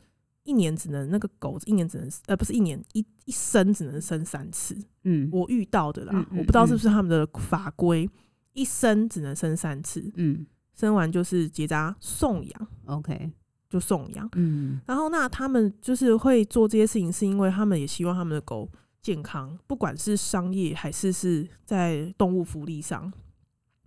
[0.45, 4.77] 一年只能那个狗一年只能呃不是一年一一生只能生三次。
[5.05, 8.09] 嗯，我遇到的啦，嗯嗯、我不知道是不是他们的法规，
[8.53, 10.13] 一生只能生三次。
[10.17, 13.33] 嗯，生完就是结扎送养，OK
[13.69, 14.29] 就送养。
[14.35, 18.71] 嗯，然后那他们就是会做这些事情，是因为他们也希望他们的狗
[19.01, 23.13] 健康，不管是商业还是是在动物福利上。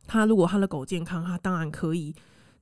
[0.09, 2.11] 他如果他的狗健康，他当然可以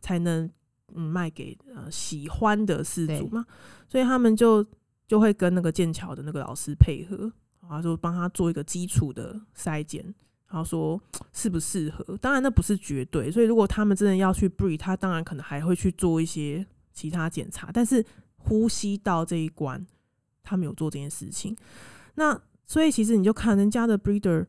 [0.02, 0.52] 才能
[0.94, 3.46] 嗯卖给呃喜欢的饲主嘛，
[3.88, 4.66] 所以他们就
[5.08, 7.32] 就会跟那个剑桥的那个老师配合，
[7.62, 10.04] 然后就帮他做一个基础的筛检，
[10.50, 12.18] 然后说适不适合。
[12.18, 17.72] 当然那不是绝对，所以如果他们真的要去 breed，他当然可能还会去做一些其他检查。
[17.72, 18.06] 但是
[18.36, 19.88] 呼吸道这一关，
[20.44, 21.56] 他没有做这件事情。
[22.16, 24.46] 那所以其实你就看人家的 breeder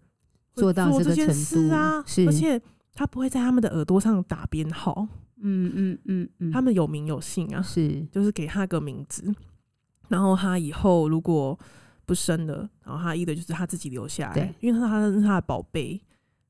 [0.52, 2.60] 做到这个程度啊，而且。
[2.98, 5.06] 他不会在他们的耳朵上打编号，
[5.36, 8.04] 嗯嗯嗯嗯，他们有名有姓啊，是。
[8.10, 9.32] 就是给他个名字，
[10.08, 11.56] 然后他以后如果
[12.04, 16.02] 不生了，然后他一的就是他自己留下来，因为他他是他的宝贝，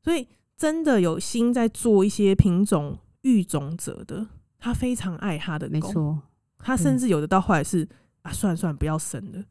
[0.03, 4.27] 所以真的有心在做一些品种育种者的，
[4.59, 6.19] 他非常爱他的狗，没错，
[6.57, 7.89] 他甚至有的到后来是、嗯、
[8.23, 9.45] 啊，算了算了，不要生了。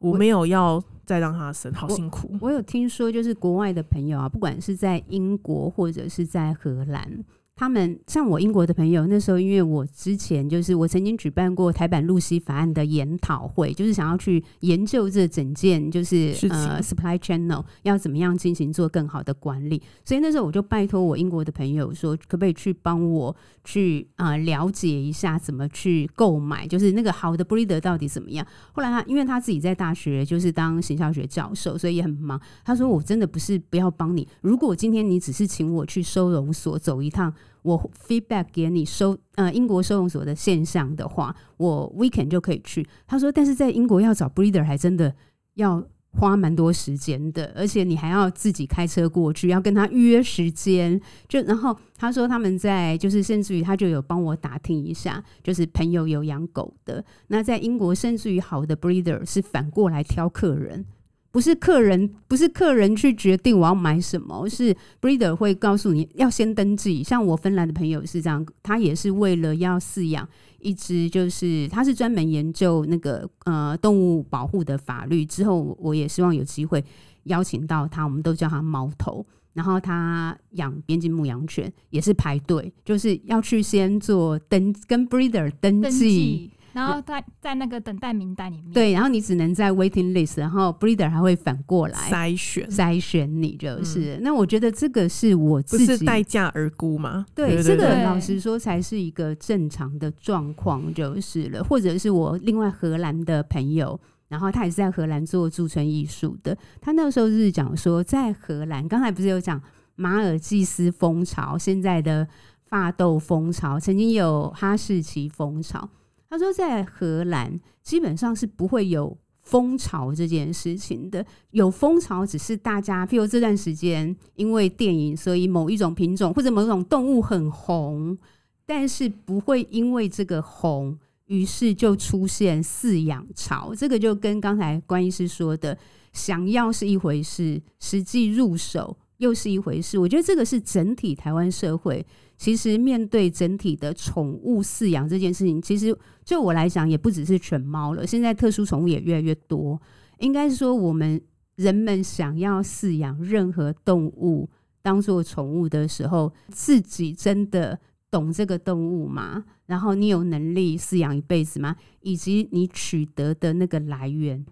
[0.00, 2.30] 我没有要再让他生，好辛苦。
[2.40, 7.24] 我有听说，就是国外的朋友啊，不管是在英国或者是在荷兰。
[7.60, 28.46] 他们像我英国的朋友，那时候因为我之前就是我曾经举办过台版露西法案的研讨会，就是想要去研究这整件就是呃 supply channel 要怎么样进行做更好的管理，所以那时候我就拜托我英国的朋友说，可不可以去帮我去啊、呃、了解一下怎么去购买，就是那个好的 breeder 到底怎么样。
[28.72, 32.40] 后来他因为他自己在大学就是当行销学教授，所以也很忙。
[32.64, 37.30] 他说我真的不是不要帮你，如果今天你只是请我去收容所走一趟。
[37.62, 42.86] 我 feedback 给你收呃英国收容所的现象的话，我 weekend 就可以去。
[43.06, 45.14] 他说，但是在英国要找 breeder 还真的
[45.54, 51.00] 要花蛮多时间的，而且你还要自己开车过去，要跟他预约时间。
[51.28, 60.84] 就然后他说他们在就是甚至于他就有帮我打听一下，就是朋友有养狗的，那在英国甚至于好的 breeder 是反过来挑客人。
[61.32, 67.04] 不是客人，不是客人去决定我要买什么，是 breeder 会告诉你要先登记。
[67.04, 75.24] 像我芬兰的朋友是这样，他也是为了要饲养一只，就是他是专门研究那个呃动物保护的法律。
[75.24, 76.84] 之后我也希望有机会
[77.24, 79.24] 邀请到他，我们都叫他猫头。
[79.52, 86.50] 然后他养边境牧羊犬也是排队，就是要去先做登跟 breeder 登记。
[86.72, 94.20] 然后在在那个等待名单里面，对，然后你只能在 waiting list，然后 breeder 还会反过来筛选筛选你，就是、嗯。
[94.22, 97.26] 那我觉得这个是我自己不是待价而沽嘛？
[97.34, 101.64] 对，这个老实说才是一个正常的状况就是了。
[101.64, 109.60] 或者是我另外荷兰的朋友，然后他也是在荷兰做驻村艺术的，他那个时候是讲说，在荷兰刚才不是有讲
[109.96, 112.26] 马尔济斯风潮，现在的
[112.68, 115.88] 法斗风潮，曾经有哈士奇风潮。
[116.30, 121.26] 他说，在荷兰基本上是不会有蜂潮这件事情的。
[121.50, 128.16] 有蜂潮只是大家，譬如这段时间因为电影，所以某一种品种或者某种动物很红，
[128.64, 133.74] 但是不会因为这个红，于是就出现饲养潮。
[133.74, 135.76] 这个就跟刚才关医师说的，
[136.12, 139.98] 想要是一回事，实际入手又是一回事。
[139.98, 142.06] 我觉得这个是整体台湾社会。
[142.40, 148.06] 其实面对整体的宠物饲养这件事情，其实就我来讲，也不只是犬猫了。
[148.06, 149.78] 现在特殊宠物也越来越多。
[150.20, 151.20] 应该说，我们
[151.56, 154.48] 人们想要饲养任何动物
[154.80, 157.78] 当做宠物的时候，自己真的
[158.10, 159.44] 懂这个动物吗？
[159.66, 161.76] 然后你有能力饲养一辈子吗？
[162.00, 164.46] 以及你取得的那个来源？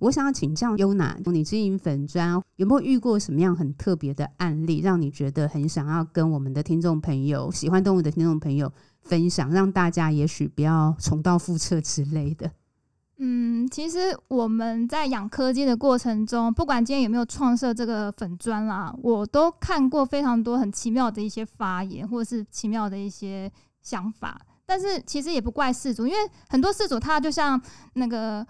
[0.00, 12.50] 我想要请教优娜，你经营粉砖有没有遇过什么样很特别的案例，让你觉得很想要跟我们的听众朋友、喜欢动物的听众朋友分享，让大家也许不要重蹈覆辙之类的？
[13.18, 23.50] 嗯，其实我们在养柯基的过程中，不管今天有没有创设这个粉砖啦，我都看过非常多很奇妙的一些发言，或者是奇妙的一些
[23.82, 24.40] 想法。
[24.64, 27.60] 但是其实也不怪事主，因为很多事主他就像
[27.94, 28.46] 那个。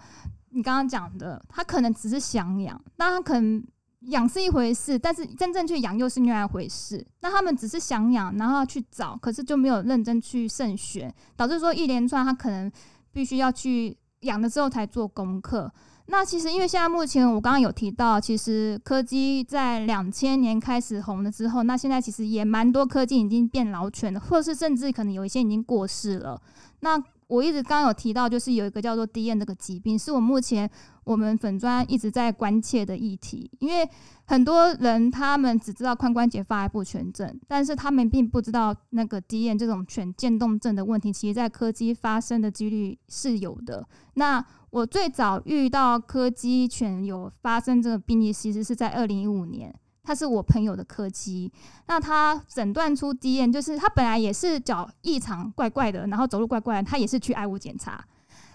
[0.51, 3.63] 你刚刚讲的，他可能只是想养，那他可能
[4.01, 7.05] 养是一回事，但是真正去养又是另外一回事。
[7.21, 12.71] 那他们只是想养，然后去找，可是就没有认真去慎选，导致说一连串他可能
[13.11, 15.71] 必须要去养了之后才做功课。
[16.11, 26.41] 那其实因为现在目前我刚刚有提到，其实柯基在两千年开始红了之后，那现在其实也蛮多柯基已经变老犬了，或者是甚至可能有一些已经过世了。
[26.79, 26.97] 那
[27.29, 30.67] 我一直刚有提到，就是有一个叫做 DM 这个疾病，是我目前
[31.03, 33.49] 我们粉专一直在关切的议题。
[33.59, 33.87] 因为
[34.25, 43.87] 很多人他们只知道髋关节发育不全症，但是他们并不知道那个 DM 这种犬渐冻症的问题，其实在柯基发生的几率是有的。
[44.15, 49.73] 那我最早遇到柯基犬有发生这个病例，其实是在二零一五年。
[50.09, 51.51] 他是我朋友的柯基，
[51.85, 58.03] 那他诊断出 DM，就是他本来也是脚异常怪怪的，然后走路怪怪的，他也是去爱屋检查，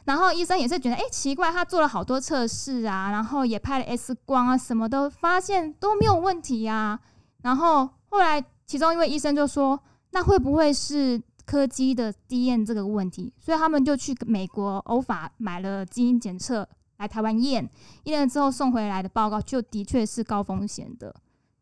[0.05, 6.99] 然后医生也是觉得哎、奇怪，他做了好多测试啊，然后也拍了 X 光啊，什么都发现都没有问题、啊，
[7.43, 9.79] 然后后来其中一位医生就说，
[10.11, 13.33] 那会不会是柯基的 DM 这个问题？
[13.39, 16.69] 所以他们就去美国欧法买了基因检测。
[16.99, 17.69] 来台湾验，
[18.05, 21.13] 验了之后送回来的报告就的确是高风险的。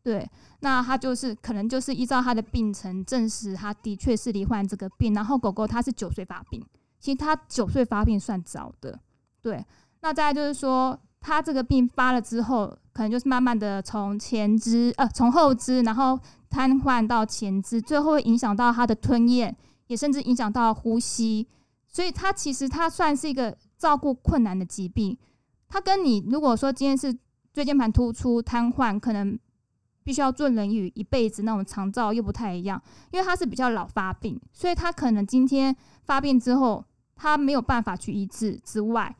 [0.03, 0.29] 对，
[0.59, 5.13] 那他就是可能就是依照他的病程证实，他的确是罹患这个病。
[5.13, 6.61] 然后狗狗它是九岁发病，
[6.99, 8.99] 其实它九岁发病算早的。
[9.41, 9.65] 对，
[10.01, 19.55] 那再就是说，它这个病发了之后，可能就是慢慢的从前肢呃从后肢，然后瘫痪到前肢，最后会影响到它的吞咽，
[19.87, 21.47] 也甚至影响到呼吸。
[21.87, 25.17] 所以它其实它算是一个照顾困难的疾病。
[25.69, 27.17] 它跟你如果说今天是
[27.53, 29.39] 椎间盘突出瘫痪，可能。
[30.03, 32.81] 必须要做人与一辈子那种长照又不太一样，
[33.11, 36.83] 因为他是比较老发病，所以他可能今天发病之后，
[37.15, 39.15] 他没有办法去医治之外，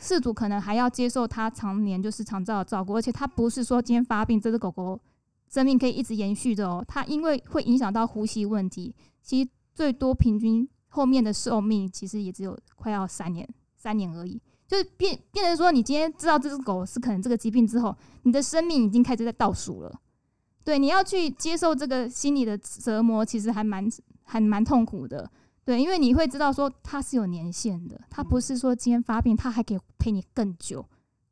[0.00, 5.00] 饲主可能还要接受他常年就是长照的照顾，而且他不是说今天发病这只狗狗
[5.48, 20.00] 生命可以一直延续的哦，他因为会影响到呼吸问题，其实最多平均后面的寿命其实也只有快要三年，三年而已，就是变变成说你今天知道这只狗是可能这个疾病之后，你的生命已经开始在倒数了。
[20.64, 23.86] 对，你要去接受这个心理的折磨，其实还蛮
[24.22, 25.30] 还蛮痛苦的。
[25.64, 30.84] 对，因为你会知道说它是有年限的，它不是说今天发病，它还可以陪你更久。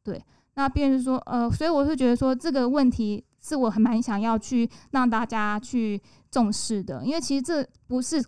[0.03, 0.22] 对，
[0.55, 8.22] 那便是说，呃，所以我是觉得说这个问题是我还蛮想要去让大家去重视的，因为其实这不是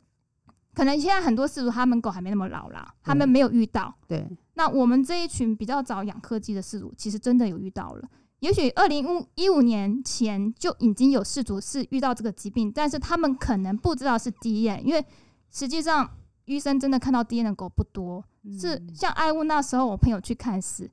[0.74, 3.94] 可能现在很多饲主他们狗还没那么老啦，他们没有遇到。
[4.08, 8.08] 对，那我们这一群比较早养柯基的饲主，其实真的有遇到了。
[8.44, 15.02] 也许二零一五年前就已经有氏族是遇到这个疾病，但是他们可能不知道是 DM，因为
[15.50, 16.06] 实际上
[16.44, 18.22] 医生真的看到 DM 的狗不多。
[18.60, 20.90] 是像爱物那时候，我朋友去看时，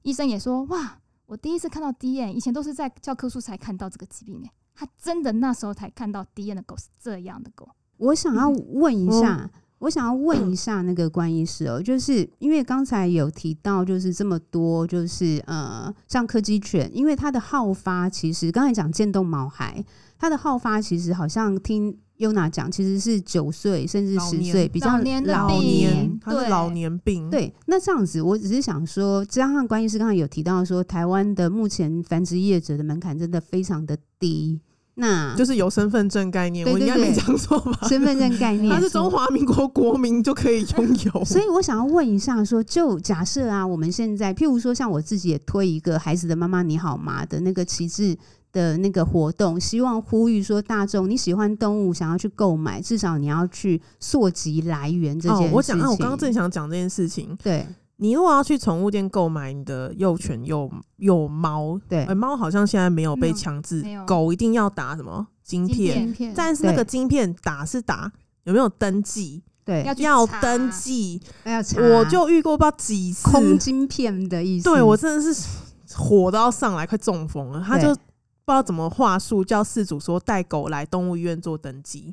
[0.00, 9.50] 医生也说：“哇，我第一次看到 DM，以前都是在教科书才看到这个疾病诶，他真的那时候才看到 DM 的狗是这样的狗。”我想要问一下。
[9.54, 19.84] 嗯我想要问一下那个关医师哦，就是因为刚才有提到，就是这么多，就是呃，像柯基犬，因为它的好发，其实刚才讲渐冻毛孩，
[20.18, 27.28] 它的好发其实好像听 Yona 讲，其实是九岁甚至十岁，比较老年，老年，它是老年病。
[27.28, 34.58] 对，那这样子，我只是想说，加上关医师刚才有提到说，台湾的目前繁殖业者的门槛真的非常的低。
[34.96, 37.88] 那就是有身份证概念，我应该没讲错吧？
[37.88, 41.22] 身份证概念， 它是中华民国国民就可以拥有。
[41.26, 48.16] 所以我想要问一下说，说就假设啊，我们现在譬如说，像我自己也推一个孩子的妈妈你好吗的那个旗帜
[48.52, 55.50] 的那个活动，希望呼吁说大众你喜欢动物，想要去购买，至少你要去溯及来源这件事情。
[55.50, 57.66] 哦、我讲啊，我刚刚正想讲这件事情，对。
[57.96, 66.14] 你如果要去宠物店购买你的幼犬、幼幼猫，对，猫好像现在没有被强制，狗一定要打什么晶片？
[66.34, 68.10] 但是那个晶片打是打
[68.42, 69.42] 有没有登记？
[69.64, 71.80] 对，要登记，要查。
[71.80, 74.64] 我就遇过不知道几次空晶片的意思。
[74.64, 75.48] 对，我真的是
[75.94, 77.62] 火都要上来，快中风了。
[77.64, 78.00] 他就不知
[78.46, 82.12] 道怎么话术，叫事主说带狗来动物医院做登记，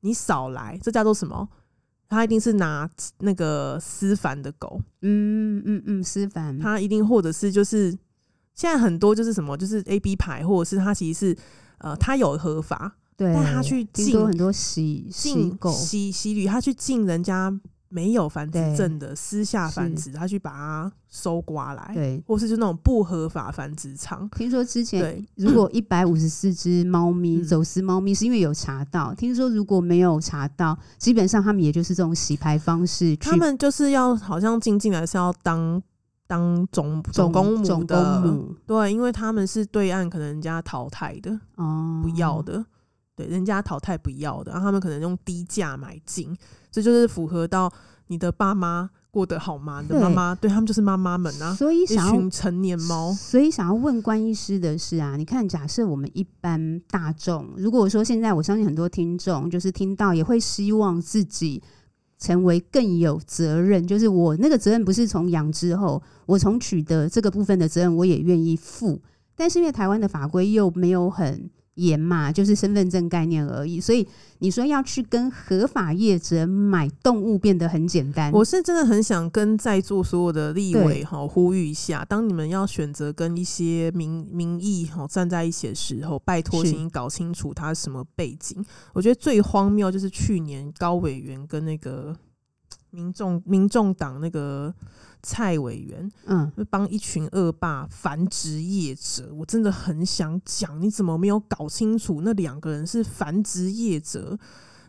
[0.00, 1.48] 你少来，这叫做什么？
[2.10, 2.86] 他一定是拿
[3.20, 7.90] 那个思凡的狗，嗯嗯嗯，思凡，他一定或者是就是
[8.54, 11.38] 现在很多就是什么，就是 A B 牌，或者是他其实是
[11.78, 17.58] 呃，他有合法，对，但他去进很多吸进洗洗履，他去进人家。
[17.92, 24.28] 没有繁殖证的私下繁殖，他去把它收刮来，对，或是就那种不合法繁殖场。
[24.30, 29.12] 听说之前如果一百五十四只猫咪走私猫咪，是因为有查到。
[29.14, 33.16] 听说如果没有查到，基本上他们也就是这种洗牌方式。
[33.16, 35.82] 他们就是要好像进进来是要当
[36.28, 42.64] 当总总公母的，对，因为他们是对岸可能人家淘汰的哦，不要的，
[43.20, 46.36] 对，人家淘汰不要的，然后他们可能用低价买进。
[46.70, 47.70] 这就是符合到
[48.06, 49.82] 你的爸妈过得好吗？
[49.82, 53.12] 你的妈妈对他们就是妈妈们啊，所以想要一群成年猫。
[53.12, 61.60] 所以想要问关医师的是啊，你看，假设我们一般大众，如果说现在我相信很多听众就是听到也会希望自己
[62.18, 69.02] 成为更有责任，就是我那个责任不是从养之后，我从取得这个部分的责任我也愿意负，
[69.34, 71.50] 但是因为台湾的法规又没有很。
[71.80, 73.80] 严嘛，就是身份证概念而已。
[73.80, 74.06] 所以
[74.38, 78.30] 你说要去跟合法业者买动物变得很简单。
[78.32, 88.64] 我是真的很想跟在座所有的立委哈呼吁一下，当你们要选择跟一些民民意哈站在一起的时候，拜托请你搞清楚他是什么背景。
[88.92, 92.14] 我觉得最荒谬就是去年高委员跟那个
[92.90, 94.74] 民众民众党那个。
[95.22, 104.38] 蔡委员，嗯，帮一群恶霸繁殖业者，我真的很想讲，你怎么没有搞清楚那两个人是繁殖业者？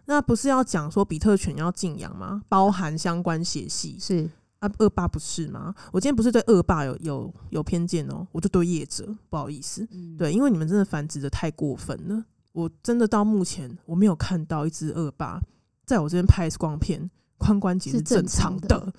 [0.05, 2.41] 那不是要讲说比特犬要禁养吗？
[2.49, 4.29] 包含相关血系，是
[4.59, 5.73] 啊，恶霸不是吗？
[5.91, 9.87] 我今天不是对恶霸有有有偏见哦，我就对业者不好意思。
[9.91, 15.39] 嗯、对，因为你们真的繁殖的太过分了，我真的到目前我没有看到一只恶霸
[15.85, 17.09] 在我这边拍光片，
[17.39, 18.93] 髋关节是正常的。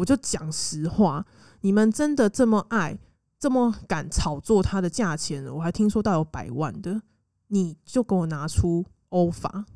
[0.00, 1.24] 我就讲实话，
[1.60, 2.98] 你们真的这么爱，
[3.38, 5.44] 这么敢炒作它的价钱？
[5.44, 7.02] 我还听说到有百万的，
[7.48, 9.66] 你就给我拿出欧法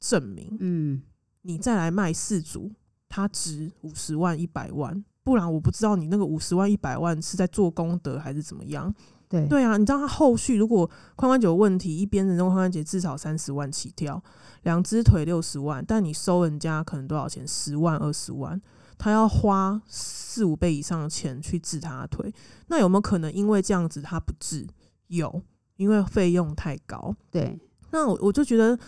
[0.00, 1.02] 证明，嗯，
[1.42, 2.72] 你再来卖四组。
[3.12, 8.94] 它值五十万、一百万，不然我不知道你那个五十万、一百万是在做功德还是怎么样。
[9.28, 14.22] 对对啊，你知道他后续如果髋关节有问题，一边人工髋关节至少三十万起跳，
[14.62, 17.44] 两只腿六十万，但你收人家可能多少钱？
[17.48, 18.62] 十万、二十万，
[19.00, 22.32] 他要花四五倍以上的钱去治他的腿，
[22.68, 24.64] 那有没有可能因为这样子他不治？
[25.08, 25.42] 有，
[25.76, 27.16] 因为费用太高。
[27.30, 27.58] 对，
[27.90, 28.78] 那我我就觉得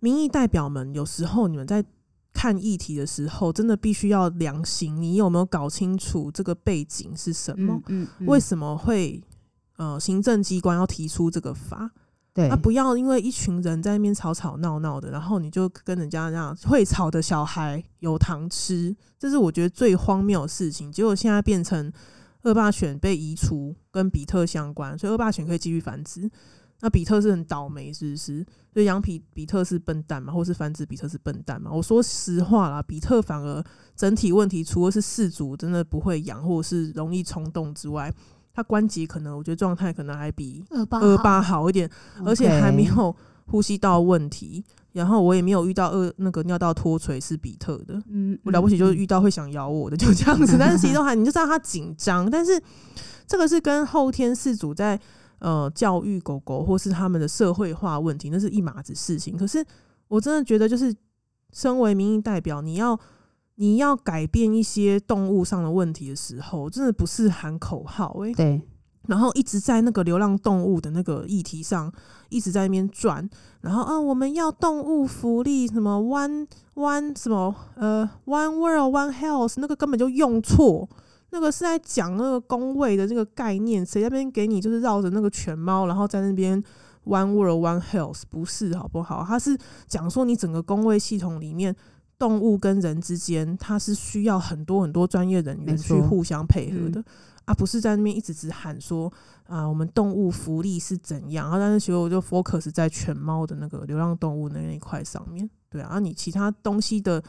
[0.00, 1.84] 民意代表们有时候你们在。
[2.38, 5.00] 看议题的时候，真的必须要良心。
[5.00, 7.80] 你有没有搞清楚这个背景是什么？
[7.86, 9.24] 嗯嗯嗯、为什么会
[9.78, 11.90] 呃行政机关要提出这个法？
[12.36, 20.92] 对，那、不要因为一群人在那边吵吵闹闹的，然后你就跟人家那样会吵的小孩有糖吃，这是我觉得最荒谬的事情。
[20.92, 21.90] 结果现在变成
[22.42, 26.30] 恶霸犬被移除，跟比特相关，所以恶霸犬可以继续繁殖。
[26.80, 28.44] 那比特是很倒霉，是不是？
[28.70, 31.70] 所以养比比特是笨蛋嘛，或是繁殖比特是笨蛋嘛？
[31.72, 33.64] 我说实话啦，比特反而
[33.96, 38.12] 整体问题，除了是饲主真的不会养，或者是容易冲动之外，
[38.56, 41.88] 它关节可能我觉得状态可能还比二八二八好一点，
[42.24, 44.64] 而且还没有呼吸道问题。
[44.92, 50.56] 然后我也没有遇到二那个尿道脱垂是比特的，嗯，我了不起就是遇到会想咬我的，就这样子。
[50.58, 52.58] 但是其实都还你就知道他紧张，但是
[53.26, 54.98] 这个是跟后天饲主在。
[55.38, 59.36] 呃，教育狗狗或是他们的社会化问题，那是一码子事情。
[59.36, 59.62] 可是
[60.08, 60.92] 我真的觉得，就是
[61.52, 62.98] 身为民意代表，你要
[63.56, 68.34] 你要改变一些动物上的问题的时候，真的不是喊口号诶、欸。
[68.34, 68.62] 对。
[69.06, 71.92] 然后一直在那个流浪动物的那个议题上
[72.28, 73.28] 一直在那边转，
[73.60, 76.44] 然后啊，我们要动物福利，什么 one
[76.74, 80.88] one 什么呃 one world one health，那个根本就用错。
[81.30, 86.60] 那个是在讲那个工位的这个概念，谁在那边给你就是绕着那个犬猫，然后在那边
[87.04, 89.24] One World One Health，不是好不好？
[89.24, 91.76] 他是讲说你整个工位系统里面，
[92.18, 97.04] 动物跟人之间，它是需要很多很多专业人员去互相配合的，
[97.44, 99.12] 啊，不是在那边一直只喊说
[99.46, 107.22] 啊，我们动物福利是怎样，然后但是其实我就 focus 在犬猫的那个流浪动物那一块上面，对啊，你其他东西的。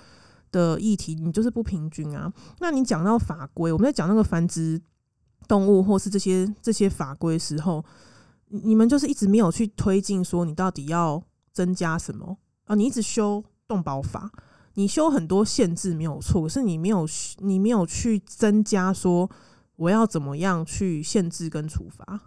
[0.49, 2.31] 的议题，你就是不平均啊。
[2.61, 4.81] 那你讲到法规，我们在讲那个繁殖
[5.45, 7.83] 动物或是这些这些法规的时候，
[8.47, 11.21] 你们就是一直没有去推进，说你到底要
[11.51, 12.75] 增加什么啊？
[12.75, 14.31] 你一直修动保法，
[14.77, 17.03] 你修很多限制没有错，可是你没有
[17.39, 19.29] 你没有去增加说
[19.75, 22.21] 我要怎么样去限制跟处罚，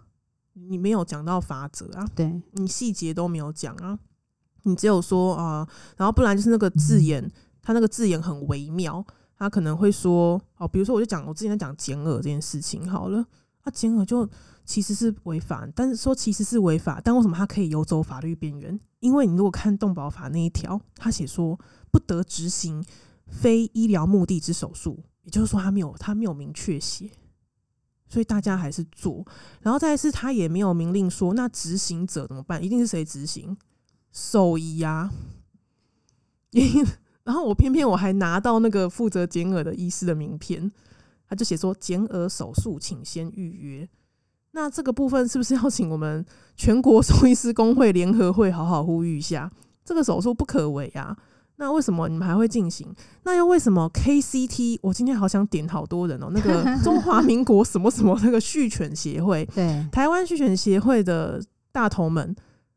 [0.53, 2.05] 你没有讲到法则啊？
[2.13, 3.97] 对，你细节都没有讲啊，
[4.63, 7.23] 你只有说啊，然后不然就是那个字眼。
[7.23, 7.31] 嗯
[7.63, 9.05] 他那个字眼很微妙，
[9.37, 13.23] 他可能会说哦，比如说我就讲我之前在讲减耳这件事情好了，
[13.61, 14.27] 啊，减耳就
[14.71, 18.79] 其实是违法，但是说其实是违法，但为什么他可以游走法律边缘？
[19.01, 21.59] 因为你如果看动保法那一条，他写说
[21.91, 22.81] 不得执行
[23.27, 27.11] 非医疗目的之手术，也就是说他没有他没有明确写，
[28.07, 29.27] 所以大家还是做，
[29.59, 32.63] 然后再是他也没有明令说那执行者怎么办？
[32.63, 33.57] 一定是谁执行？
[34.13, 35.11] 兽医呀，
[37.25, 40.71] 然后我偏偏我还拿到那个负责减耳的医师的名片，
[41.27, 43.89] 他就写说减耳手术请先预约。
[44.53, 46.25] 那这个部分是不是要请我们
[46.55, 49.49] 全国兽医师工会联合会好好呼吁一下？
[49.83, 51.15] 这个手术不可为啊！
[51.57, 52.87] 那为什么你们还会进行？
[53.23, 54.79] 那又为什么 KCT？
[54.81, 62.35] 我今天好想点好多人哦，那个 中华民国什么什么那个畜犬协会，对，台湾畜犬协会的大头们，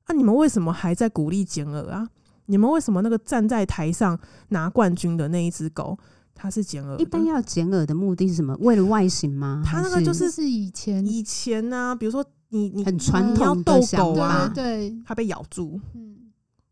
[0.08, 2.06] 那、啊、你们为什么还在鼓励剪耳啊？
[2.46, 4.18] 你们为什么那个站在台上
[4.48, 5.98] 拿冠军的那一只狗，
[6.34, 6.98] 它是剪耳？
[6.98, 8.56] 一般要剪耳的目的是什么？
[8.60, 9.62] 为了外形吗？
[9.66, 16.16] 它那个就是是以前以前呢、啊，比如说你你很传统的斗狗啊，对，它被咬住，嗯，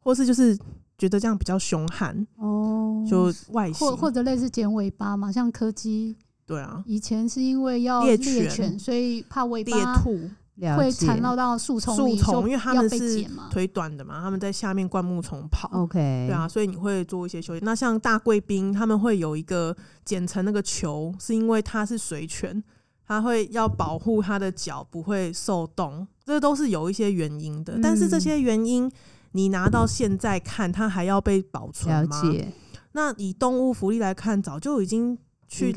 [0.00, 0.56] 或是就是
[0.98, 2.26] 觉得这样比较凶悍。
[2.36, 3.74] 哦，就外形。
[3.74, 10.30] 或或者类似剪尾巴嘛，像柯基，对啊，以前是因为要猎犬，犬，所以怕尾巴猎兔。
[10.76, 15.68] 会缠绕到树丛里，树丛，因为他们是腿短的嘛，他们在下面灌木丛跑。
[15.72, 17.64] OK，对啊，所以你会做一些休息。
[17.64, 22.62] 那像大贵宾，他们会有一个剪成那个球，是因为它是水犬，
[23.06, 27.78] 它会要保护它的脚不会受冻，这都是有一些原因的。
[27.82, 28.90] 但是这些原因，
[29.32, 32.22] 你拿到现在看，它还要被保存吗？
[32.22, 32.52] 了解。
[32.92, 35.18] 那以动物福利来看，早就已经。
[35.54, 35.70] 去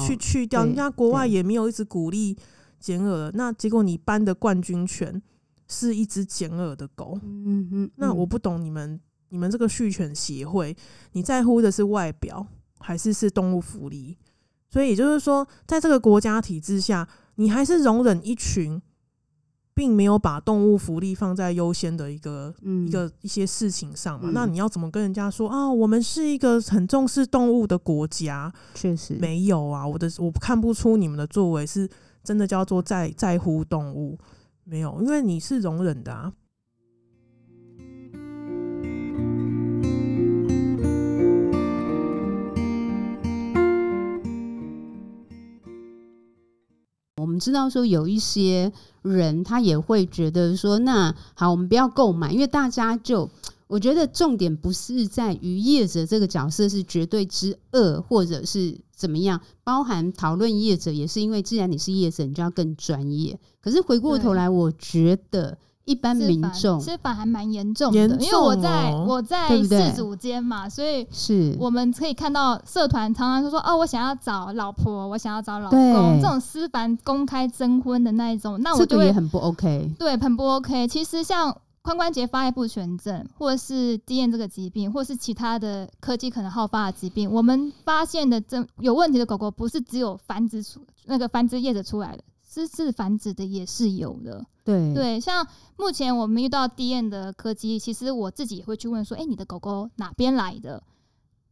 [0.00, 2.36] 去去掉，人家国外也没有一直鼓励
[2.80, 5.22] 剪耳，那结果你颁的冠军犬
[5.68, 10.74] 是一只剪耳的狗，嗯嗯，嗯，那我不懂你们你们这个畜犬协会，
[11.12, 12.46] 你在乎的是外表
[12.78, 14.16] 还是是动物福利？
[14.68, 17.06] 所以也就是说，在这个国家体制下，
[17.36, 18.80] 你还是容忍一群。
[19.72, 24.28] 并没有把动物福利放在优先的一个、嗯、一个一些事情上嘛？
[24.28, 25.72] 嗯、那你要怎么跟人家说啊？
[25.72, 29.86] 我们是一个很重视动物的国家，确实没有啊。
[29.86, 31.88] 我的我看不出你们的作为是
[32.22, 34.18] 真的叫做在在乎动物，
[34.64, 36.32] 没有，因为你是容忍的啊。
[47.16, 53.30] 我们知道说有一些人他也会觉得说，那好，我们不要购买，因为大家就
[53.70, 63.38] 我觉得重点不是在于业者这个角色是绝对之恶，或者是怎么样，包含讨论业者也是因为既然你是业者，你就要更专业。
[63.62, 65.56] 可是回过头来，我觉得。
[65.86, 80.86] 一般民众司法还蛮严重的，因为我在我在饲主间嘛，所以是我们可以看到社团常常就说哦，我想要找老婆，我想要找老公，这种私繁公开征婚的那一种，那我就会也很不 OK，对，很不 OK。
[80.86, 92.22] 其实像髋关节发育不全症，或者是 DM 这个疾病，或是其他的科技可能好发的疾病，我们发现的这有问题的狗狗，不是只有繁殖出那个繁殖业者出来的。
[92.42, 100.82] 私自繁殖的也是有的，对对，像目前我们遇到 DM 的柯基，其实我自己也会去问说，哎、欸，你的狗狗哪边来的？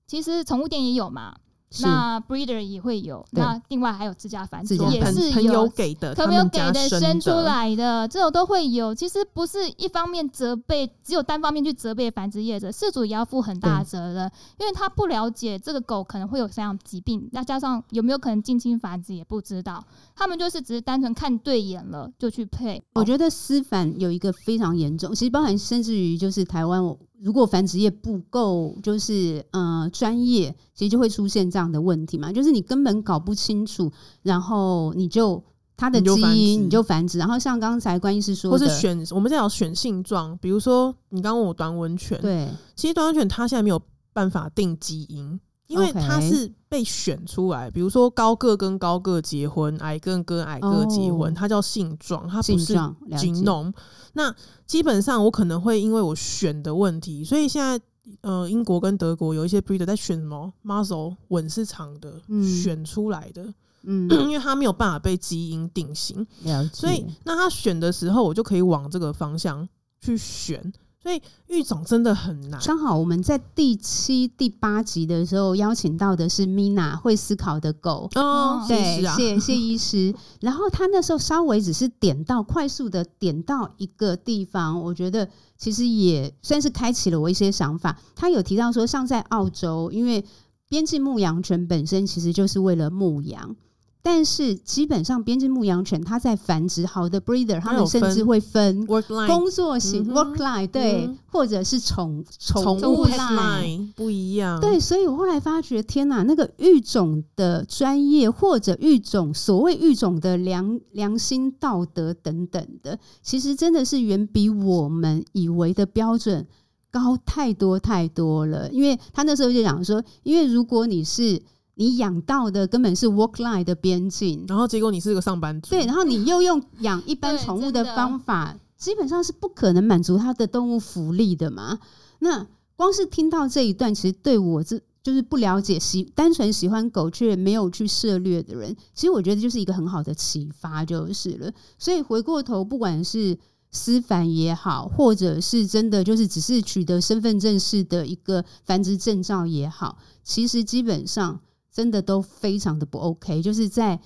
[0.08, 1.36] 其实宠物店也有嘛。
[1.82, 8.94] 那 breeder 也会有，那另外还有自家繁殖也是朋友给的，朋友给的生出来的，这种都会有。
[8.94, 19.84] 其实不是一方面责备，只有单方面去责备繁殖业者，饲主也要负很大的责任，因为他不了解这个狗可能会有什么样疾病，那加上有没有可能近亲繁殖也不知道，
[20.16, 22.82] 他们就是只是单纯看对眼了就去配。
[22.94, 26.98] 我觉得私繁有一个非常严重，其实包含甚至于就是台湾我。
[27.20, 32.32] 如果繁殖业不够，就是呃专业，其实就会出现这样的问题嘛。
[32.32, 33.90] 就是你根本搞不清楚，
[34.22, 35.42] 然后你就
[35.76, 43.80] 它的基因你就繁殖，然后像刚才关医师说的，或是选我们在讲选性状，比如说你刚刚问我短吻犬，对，其实短吻犬它现在没有
[44.12, 45.40] 办法定基因。
[45.68, 52.74] 因为他是被选出来，比如说高个跟高个结婚，矮个跟矮个结婚，它叫性状，它不是
[53.10, 53.72] genome。
[54.14, 54.34] 那
[54.66, 57.80] 基本上我可能会因为我选的问题，所以现在
[58.22, 63.52] 呃英国跟德国有一些 breeder 在选什么？Muzzle 吻是长的，选出来的，
[63.82, 66.26] 嗯， 因为它没有办法被基因定型，
[66.72, 69.68] 所以那他选的时候，我就可以往这个方向
[70.00, 70.72] 去选。
[71.08, 72.60] 所以育种真的很难。
[72.62, 80.14] 刚好我们在第七、第八集的时候邀请到的是 Mina 会思考的狗哦，对，谢谢医师。
[80.42, 87.98] 然后他那时候稍微只是点到快速的点到一个地方，我觉得其实也算是开启了我一些想法。
[88.14, 90.22] 他有提到说，像在澳洲，因为
[90.68, 93.56] 边境牧羊犬本身其实就是为了牧羊。
[94.00, 104.60] 但是基本上，边境牧羊犬它在繁殖好的 breeder，它们甚至会分工作型 work line，对，或者是宠宠物 line 不一样。
[104.60, 116.46] 对，所以我后来发觉，天哪，那个育种的专业或者育种所谓育种的良良心道德等等的，其实真的是远比我们以为的标准
[116.90, 118.70] 高太多太多了。
[118.70, 121.42] 因为他那时候就讲说，因为如果你是
[121.80, 131.78] 你养到的根本是 work life 的边境，然后结果你是个上班族，对，然后你又用养一般宠物的方法，基本上是不可能满足它的动物福利的嘛。
[132.18, 141.52] 那光是听到这一段，其实对我这就是不了解喜单纯喜欢狗却没有去涉猎的人，其实我觉得就是一个很好的启发就是了。
[141.78, 143.38] 所以回过头，不管是
[143.70, 151.40] 私繁也好，或者是真的就是只是取得身份证式的一个繁殖证照也好，其实基本上。
[151.78, 154.00] 真的都非常的不 OK，就是在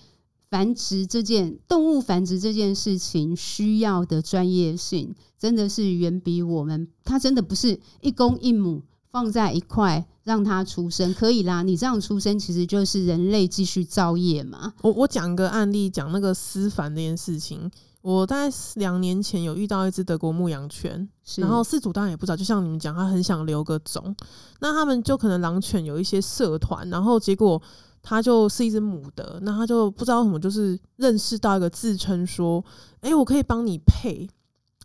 [0.51, 6.87] 繁殖这件动物繁殖这件事情需要的专业性，真的是远比我们。
[7.03, 14.75] 它真的不是一公一母放在一块让它出生可以啦，你这样出生其实就是人类继续造业嘛。
[14.83, 17.71] 我我讲个案例，讲那个私繁这件事情。
[18.03, 24.15] 我大概两年前有遇到一只德国牧羊犬，然后饲主当然也不知道，就像你们讲，他很想留个种，
[24.61, 27.63] 那他们就可能狼犬有一些社团，然后结果
[28.03, 32.63] 他就是一只母的，那他就不知道什么，就是认识到一个自称说，
[33.01, 34.29] 哎、欸，我可以帮你配，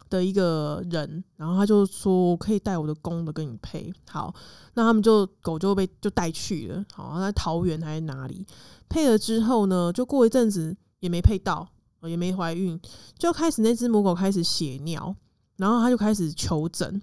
[0.10, 3.92] 的一个人，然后他就说我可以带我的公的跟你配。
[4.10, 4.34] 好，
[4.76, 6.86] 那他们就狗就被就带去了。
[6.94, 8.46] 好，在桃园还是哪里
[8.88, 9.92] 配了之后呢？
[9.92, 11.68] 就过一阵子也没配到，
[12.08, 12.80] 也没怀孕，
[13.18, 15.16] 就开始那只母狗开始血尿，
[15.58, 17.02] 然后他就开始求诊。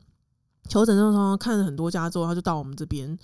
[0.68, 3.18] 求诊的时候看了很多家之后，他就到我们这边，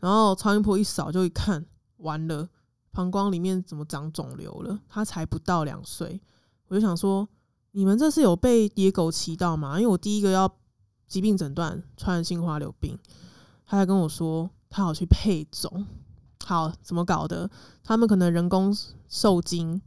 [0.00, 1.64] 然后超音波一扫就一看，
[1.96, 2.48] 完了，
[2.92, 4.78] 膀胱里面怎么长肿瘤了？
[4.88, 6.20] 他才不到两岁，
[6.68, 7.28] 我就想说。
[7.76, 9.80] 你们这是有被野狗骑到吗？
[9.80, 10.48] 因为我第一个要
[11.08, 12.96] 疾病诊断，传染性花柳病，
[13.66, 15.84] 他还跟我说他好去配种，
[16.44, 17.50] 好，怎么搞的？
[17.82, 18.72] 他们可能人工
[19.08, 19.82] 受精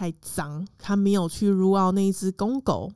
[0.00, 2.90] 太脏，他没有去 rule out 那一只公狗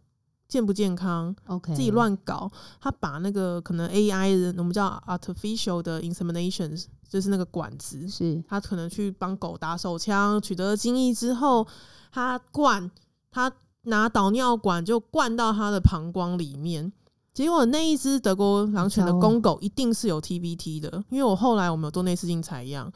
[0.49, 2.51] 健不健康，OK，自己乱搞，
[2.81, 8.43] 他把那个可能 AI 的我们叫 artificial 的 insemination，就是那个管子，是。
[8.49, 11.67] 他可能去帮狗打手枪，取得了精液之后，
[12.11, 12.91] 他灌
[13.31, 13.53] 他。
[13.87, 16.91] 拿导尿管就灌到他的膀胱里面，
[17.35, 22.91] 结果那一只德国狼犬的公狗一定是有 TBT 的，因为我后来我们有做内视镜采样，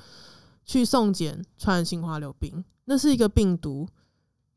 [0.65, 3.87] 去送检传染性花柳病，那是一个病毒，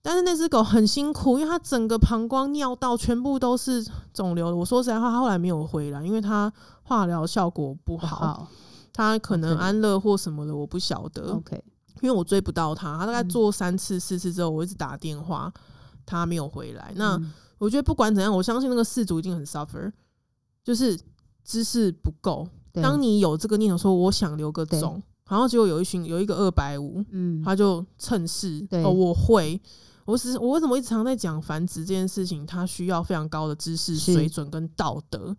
[0.01, 4.55] 但是那只狗很辛苦，因为它整个膀胱尿道全部都是肿瘤。
[4.55, 6.51] 我说实在话，它后来没有回来，因为它
[6.83, 8.47] 化疗效果不好，
[8.93, 11.33] 它可能安乐或什么的，我不晓得。
[11.33, 11.63] OK，
[12.01, 15.53] 因为我追不到它，它大概做三次四次之后，我一直打电话。
[16.03, 17.17] 它没有回来，那
[17.59, 19.89] 我觉得不管怎样，我相信那个事主一定很 suffer，
[20.63, 20.99] 就是
[21.45, 22.45] 知识不够。
[22.73, 29.61] 当你有这个念头说我想留个种，然后结果有一群有一个二百五，嗯，他就趁势哦，我会，
[30.05, 32.45] 我是我为什么一直常在讲繁殖这件事情？
[32.45, 35.35] 它需要非常高的知识水准跟道德。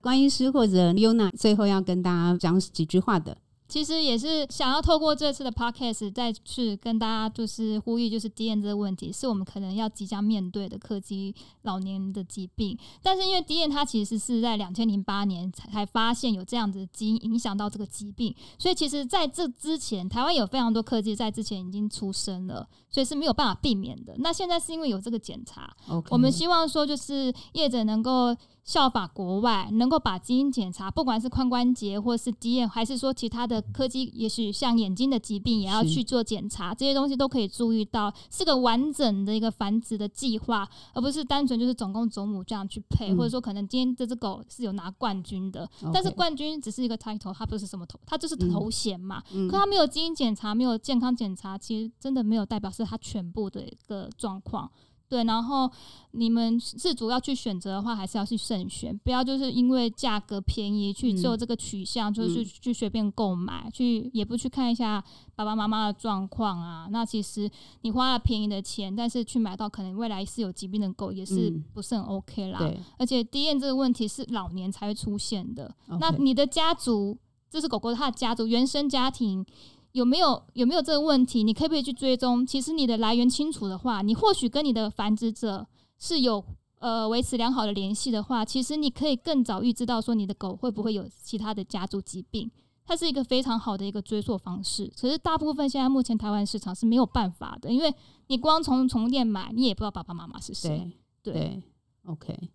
[0.00, 3.38] 关于师或者 Yuna 最后要跟大家讲几句话的。
[3.74, 12.78] 其实也是想要透过这次的 podcast 再去跟大家就是呼吁，就是鼻炎这个问题是我们可能要即将面对的柯基老年的疾病。
[13.02, 24.14] 但是因为鼻炎它其实是在两千零八年才才发现有这样子的基因影响到这个疾病，所以其实在这之前，台湾有非常多柯基在之前已经出生了，所以是没有办法避免的。
[24.18, 25.76] 那现在是因为有这个检查.
[26.10, 28.36] 我们希望说就是业者能够。
[28.64, 54.70] 效法国外，能够把基因检查，不管是髋关节或是 DM，还是说其他的科技，也许像眼睛的疾病，也要去做检查，这些东西都可以注意到，是个完整的一个繁殖的计划，而不是单纯就是总共种母这样去配，嗯、或者说可能今天这只狗是有拿冠军的，嗯、但是冠军只是一个 title，它不是什么头，它就是头衔嘛，嗯、可它没有基因检查，没有健康检查，其实真的没有代表是它全部的一个状况。
[55.14, 55.70] 对，然后
[56.10, 65.00] 你们自主要去选择的话，还是要去慎选，不要就是因为价格便宜去做这个取向，嗯、就是去随便购买，去也不去看一下
[65.36, 66.88] 爸爸妈妈的状况啊。
[66.90, 67.48] 那其实
[67.82, 72.58] 你花了便宜的钱，但是去买到可能未来是有疾病的狗，也是不是很 OK 啦。
[72.60, 75.72] 嗯、而且鼻炎这个问题是老年才会出现的。
[76.00, 77.16] 那你的家族，
[77.48, 79.46] 这是狗狗它的家族原生家庭。
[79.94, 81.44] 有没有有没有这个问题？
[81.44, 82.44] 你可不可以去追踪？
[82.44, 85.64] 其实你的来源清楚的话，你或许跟你的繁殖者
[85.98, 86.44] 是有
[86.80, 92.50] 呃维持良好的联系的话，其实你可以更早预知到说你的狗会不会有其他的家族疾病。
[92.84, 94.92] 它是一个非常好的一个追溯方式。
[95.00, 97.94] 可是大部分现在目前台湾市场是没有办法的，因为
[98.26, 100.90] 你光从宠物店买，你也不知道爸爸妈妈是谁。
[101.22, 101.62] 对，对
[102.06, 102.50] ，OK。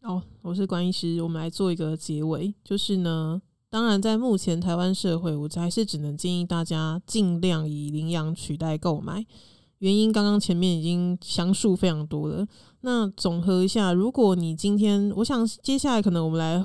[0.00, 3.42] 哦，我是关医师，我们来做一个结尾，就是呢。
[3.70, 9.24] 当然，在目前台湾社会，我还是只能建议大家尽量以领养取代购买。
[9.78, 12.44] 原因刚刚前面已经详述非常多了。
[12.80, 16.62] 那总和一下，如果你今天，我想接下来可能我们来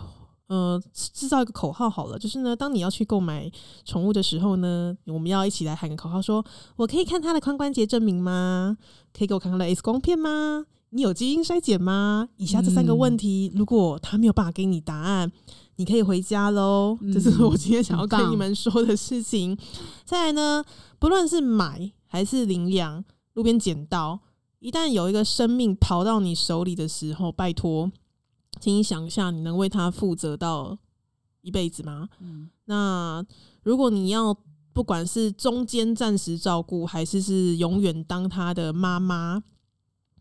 [0.48, 3.52] 呃制造一个口号好了，就是呢，当你要去购买
[3.86, 8.76] 宠物的时候呢，我们要一起来喊个口号说，说我可以看他的髋关节证明吗？
[9.16, 10.66] 可以给我看看的 X 光片吗？
[10.90, 12.30] 你有基因筛检吗？
[12.38, 15.32] 以下这三个问题，嗯、如果他没有办法给你答案。
[15.78, 19.58] 你可以回家喽，嗯、这是我今天想要跟你们说的事情。
[20.06, 20.64] 再来呢，
[21.00, 23.04] 不论是买还是领养，
[23.34, 24.20] 路边捡到，
[24.60, 27.92] 一旦有一个生命跑到你手里的时候，拜托，
[28.62, 30.78] 请你想一下，你能为他负责到
[31.42, 32.08] 一辈子吗？
[32.22, 33.26] 嗯、那
[33.64, 34.34] 如果你要
[34.72, 39.44] 不管是中间暂时照顾，还是是永远当他的妈妈，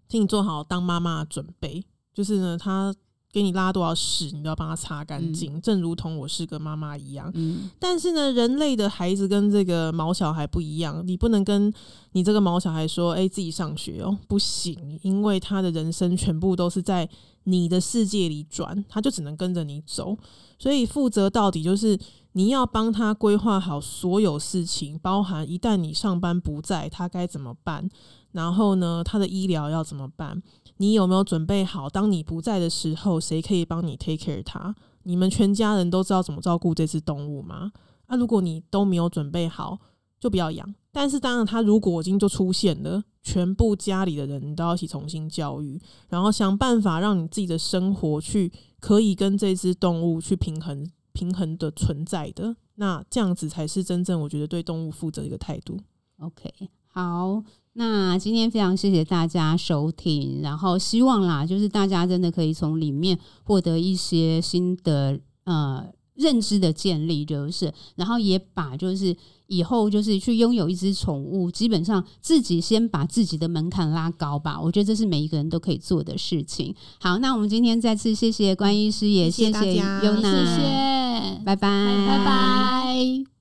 [0.09, 1.85] 请你做好当妈妈的准备。
[2.13, 2.93] 就是呢，他。
[3.35, 7.29] 给你拉多少屎，你都要帮他擦干净，嗯、正如同我是个妈妈一样。
[7.35, 11.73] 嗯、但是呢，人类的孩子跟这个毛小孩不一样，你不能跟
[12.13, 17.09] 你这个毛小孩说：“哎、欸，自己上学哦，不行，因为他的人生全部都是在
[17.43, 20.17] 你的世界里转，他就只能跟着你走。
[20.57, 21.99] 所以负责到底就是
[22.35, 27.89] 你要帮他规划好所有事情，包含一旦你上班不在，他该怎么办？
[28.31, 30.41] 然后呢，他的医疗要怎么办？”
[30.79, 31.89] 你有没有准备好？
[31.89, 34.75] 当你不在的时候，谁可以帮你 take care 它？
[35.05, 37.73] 你们全家人都知道怎么照顾这只动物吗？
[38.09, 39.79] 那、啊、如果你都没有准备好，
[40.19, 40.75] 就不要养。
[40.93, 52.57] 但是当然，它如果已经就出现了，全部家里的人都要一起重新教育，然后想办法让你自己的生活去可以跟这只动物去平衡、平衡的存在的。
[52.77, 55.79] 那这样子才是真正我觉得对动物负责的一个态度。
[56.19, 56.51] OK，
[56.89, 57.43] 好。
[57.77, 69.17] 那今天非常谢谢大家收听，然后希望啦，就是大家真的可以从里面获得一些新的呃认知的建立，就是，然后也把就是
[69.49, 76.73] 以后就是去拥有一只宠物，基本上自己先把自己的门槛拉高吧，我觉得这是每一个人都可以做的事情。
[77.01, 83.34] 好，那我们今天再次谢谢关医师，也谢谢优娜，谢谢，拜拜，拜拜。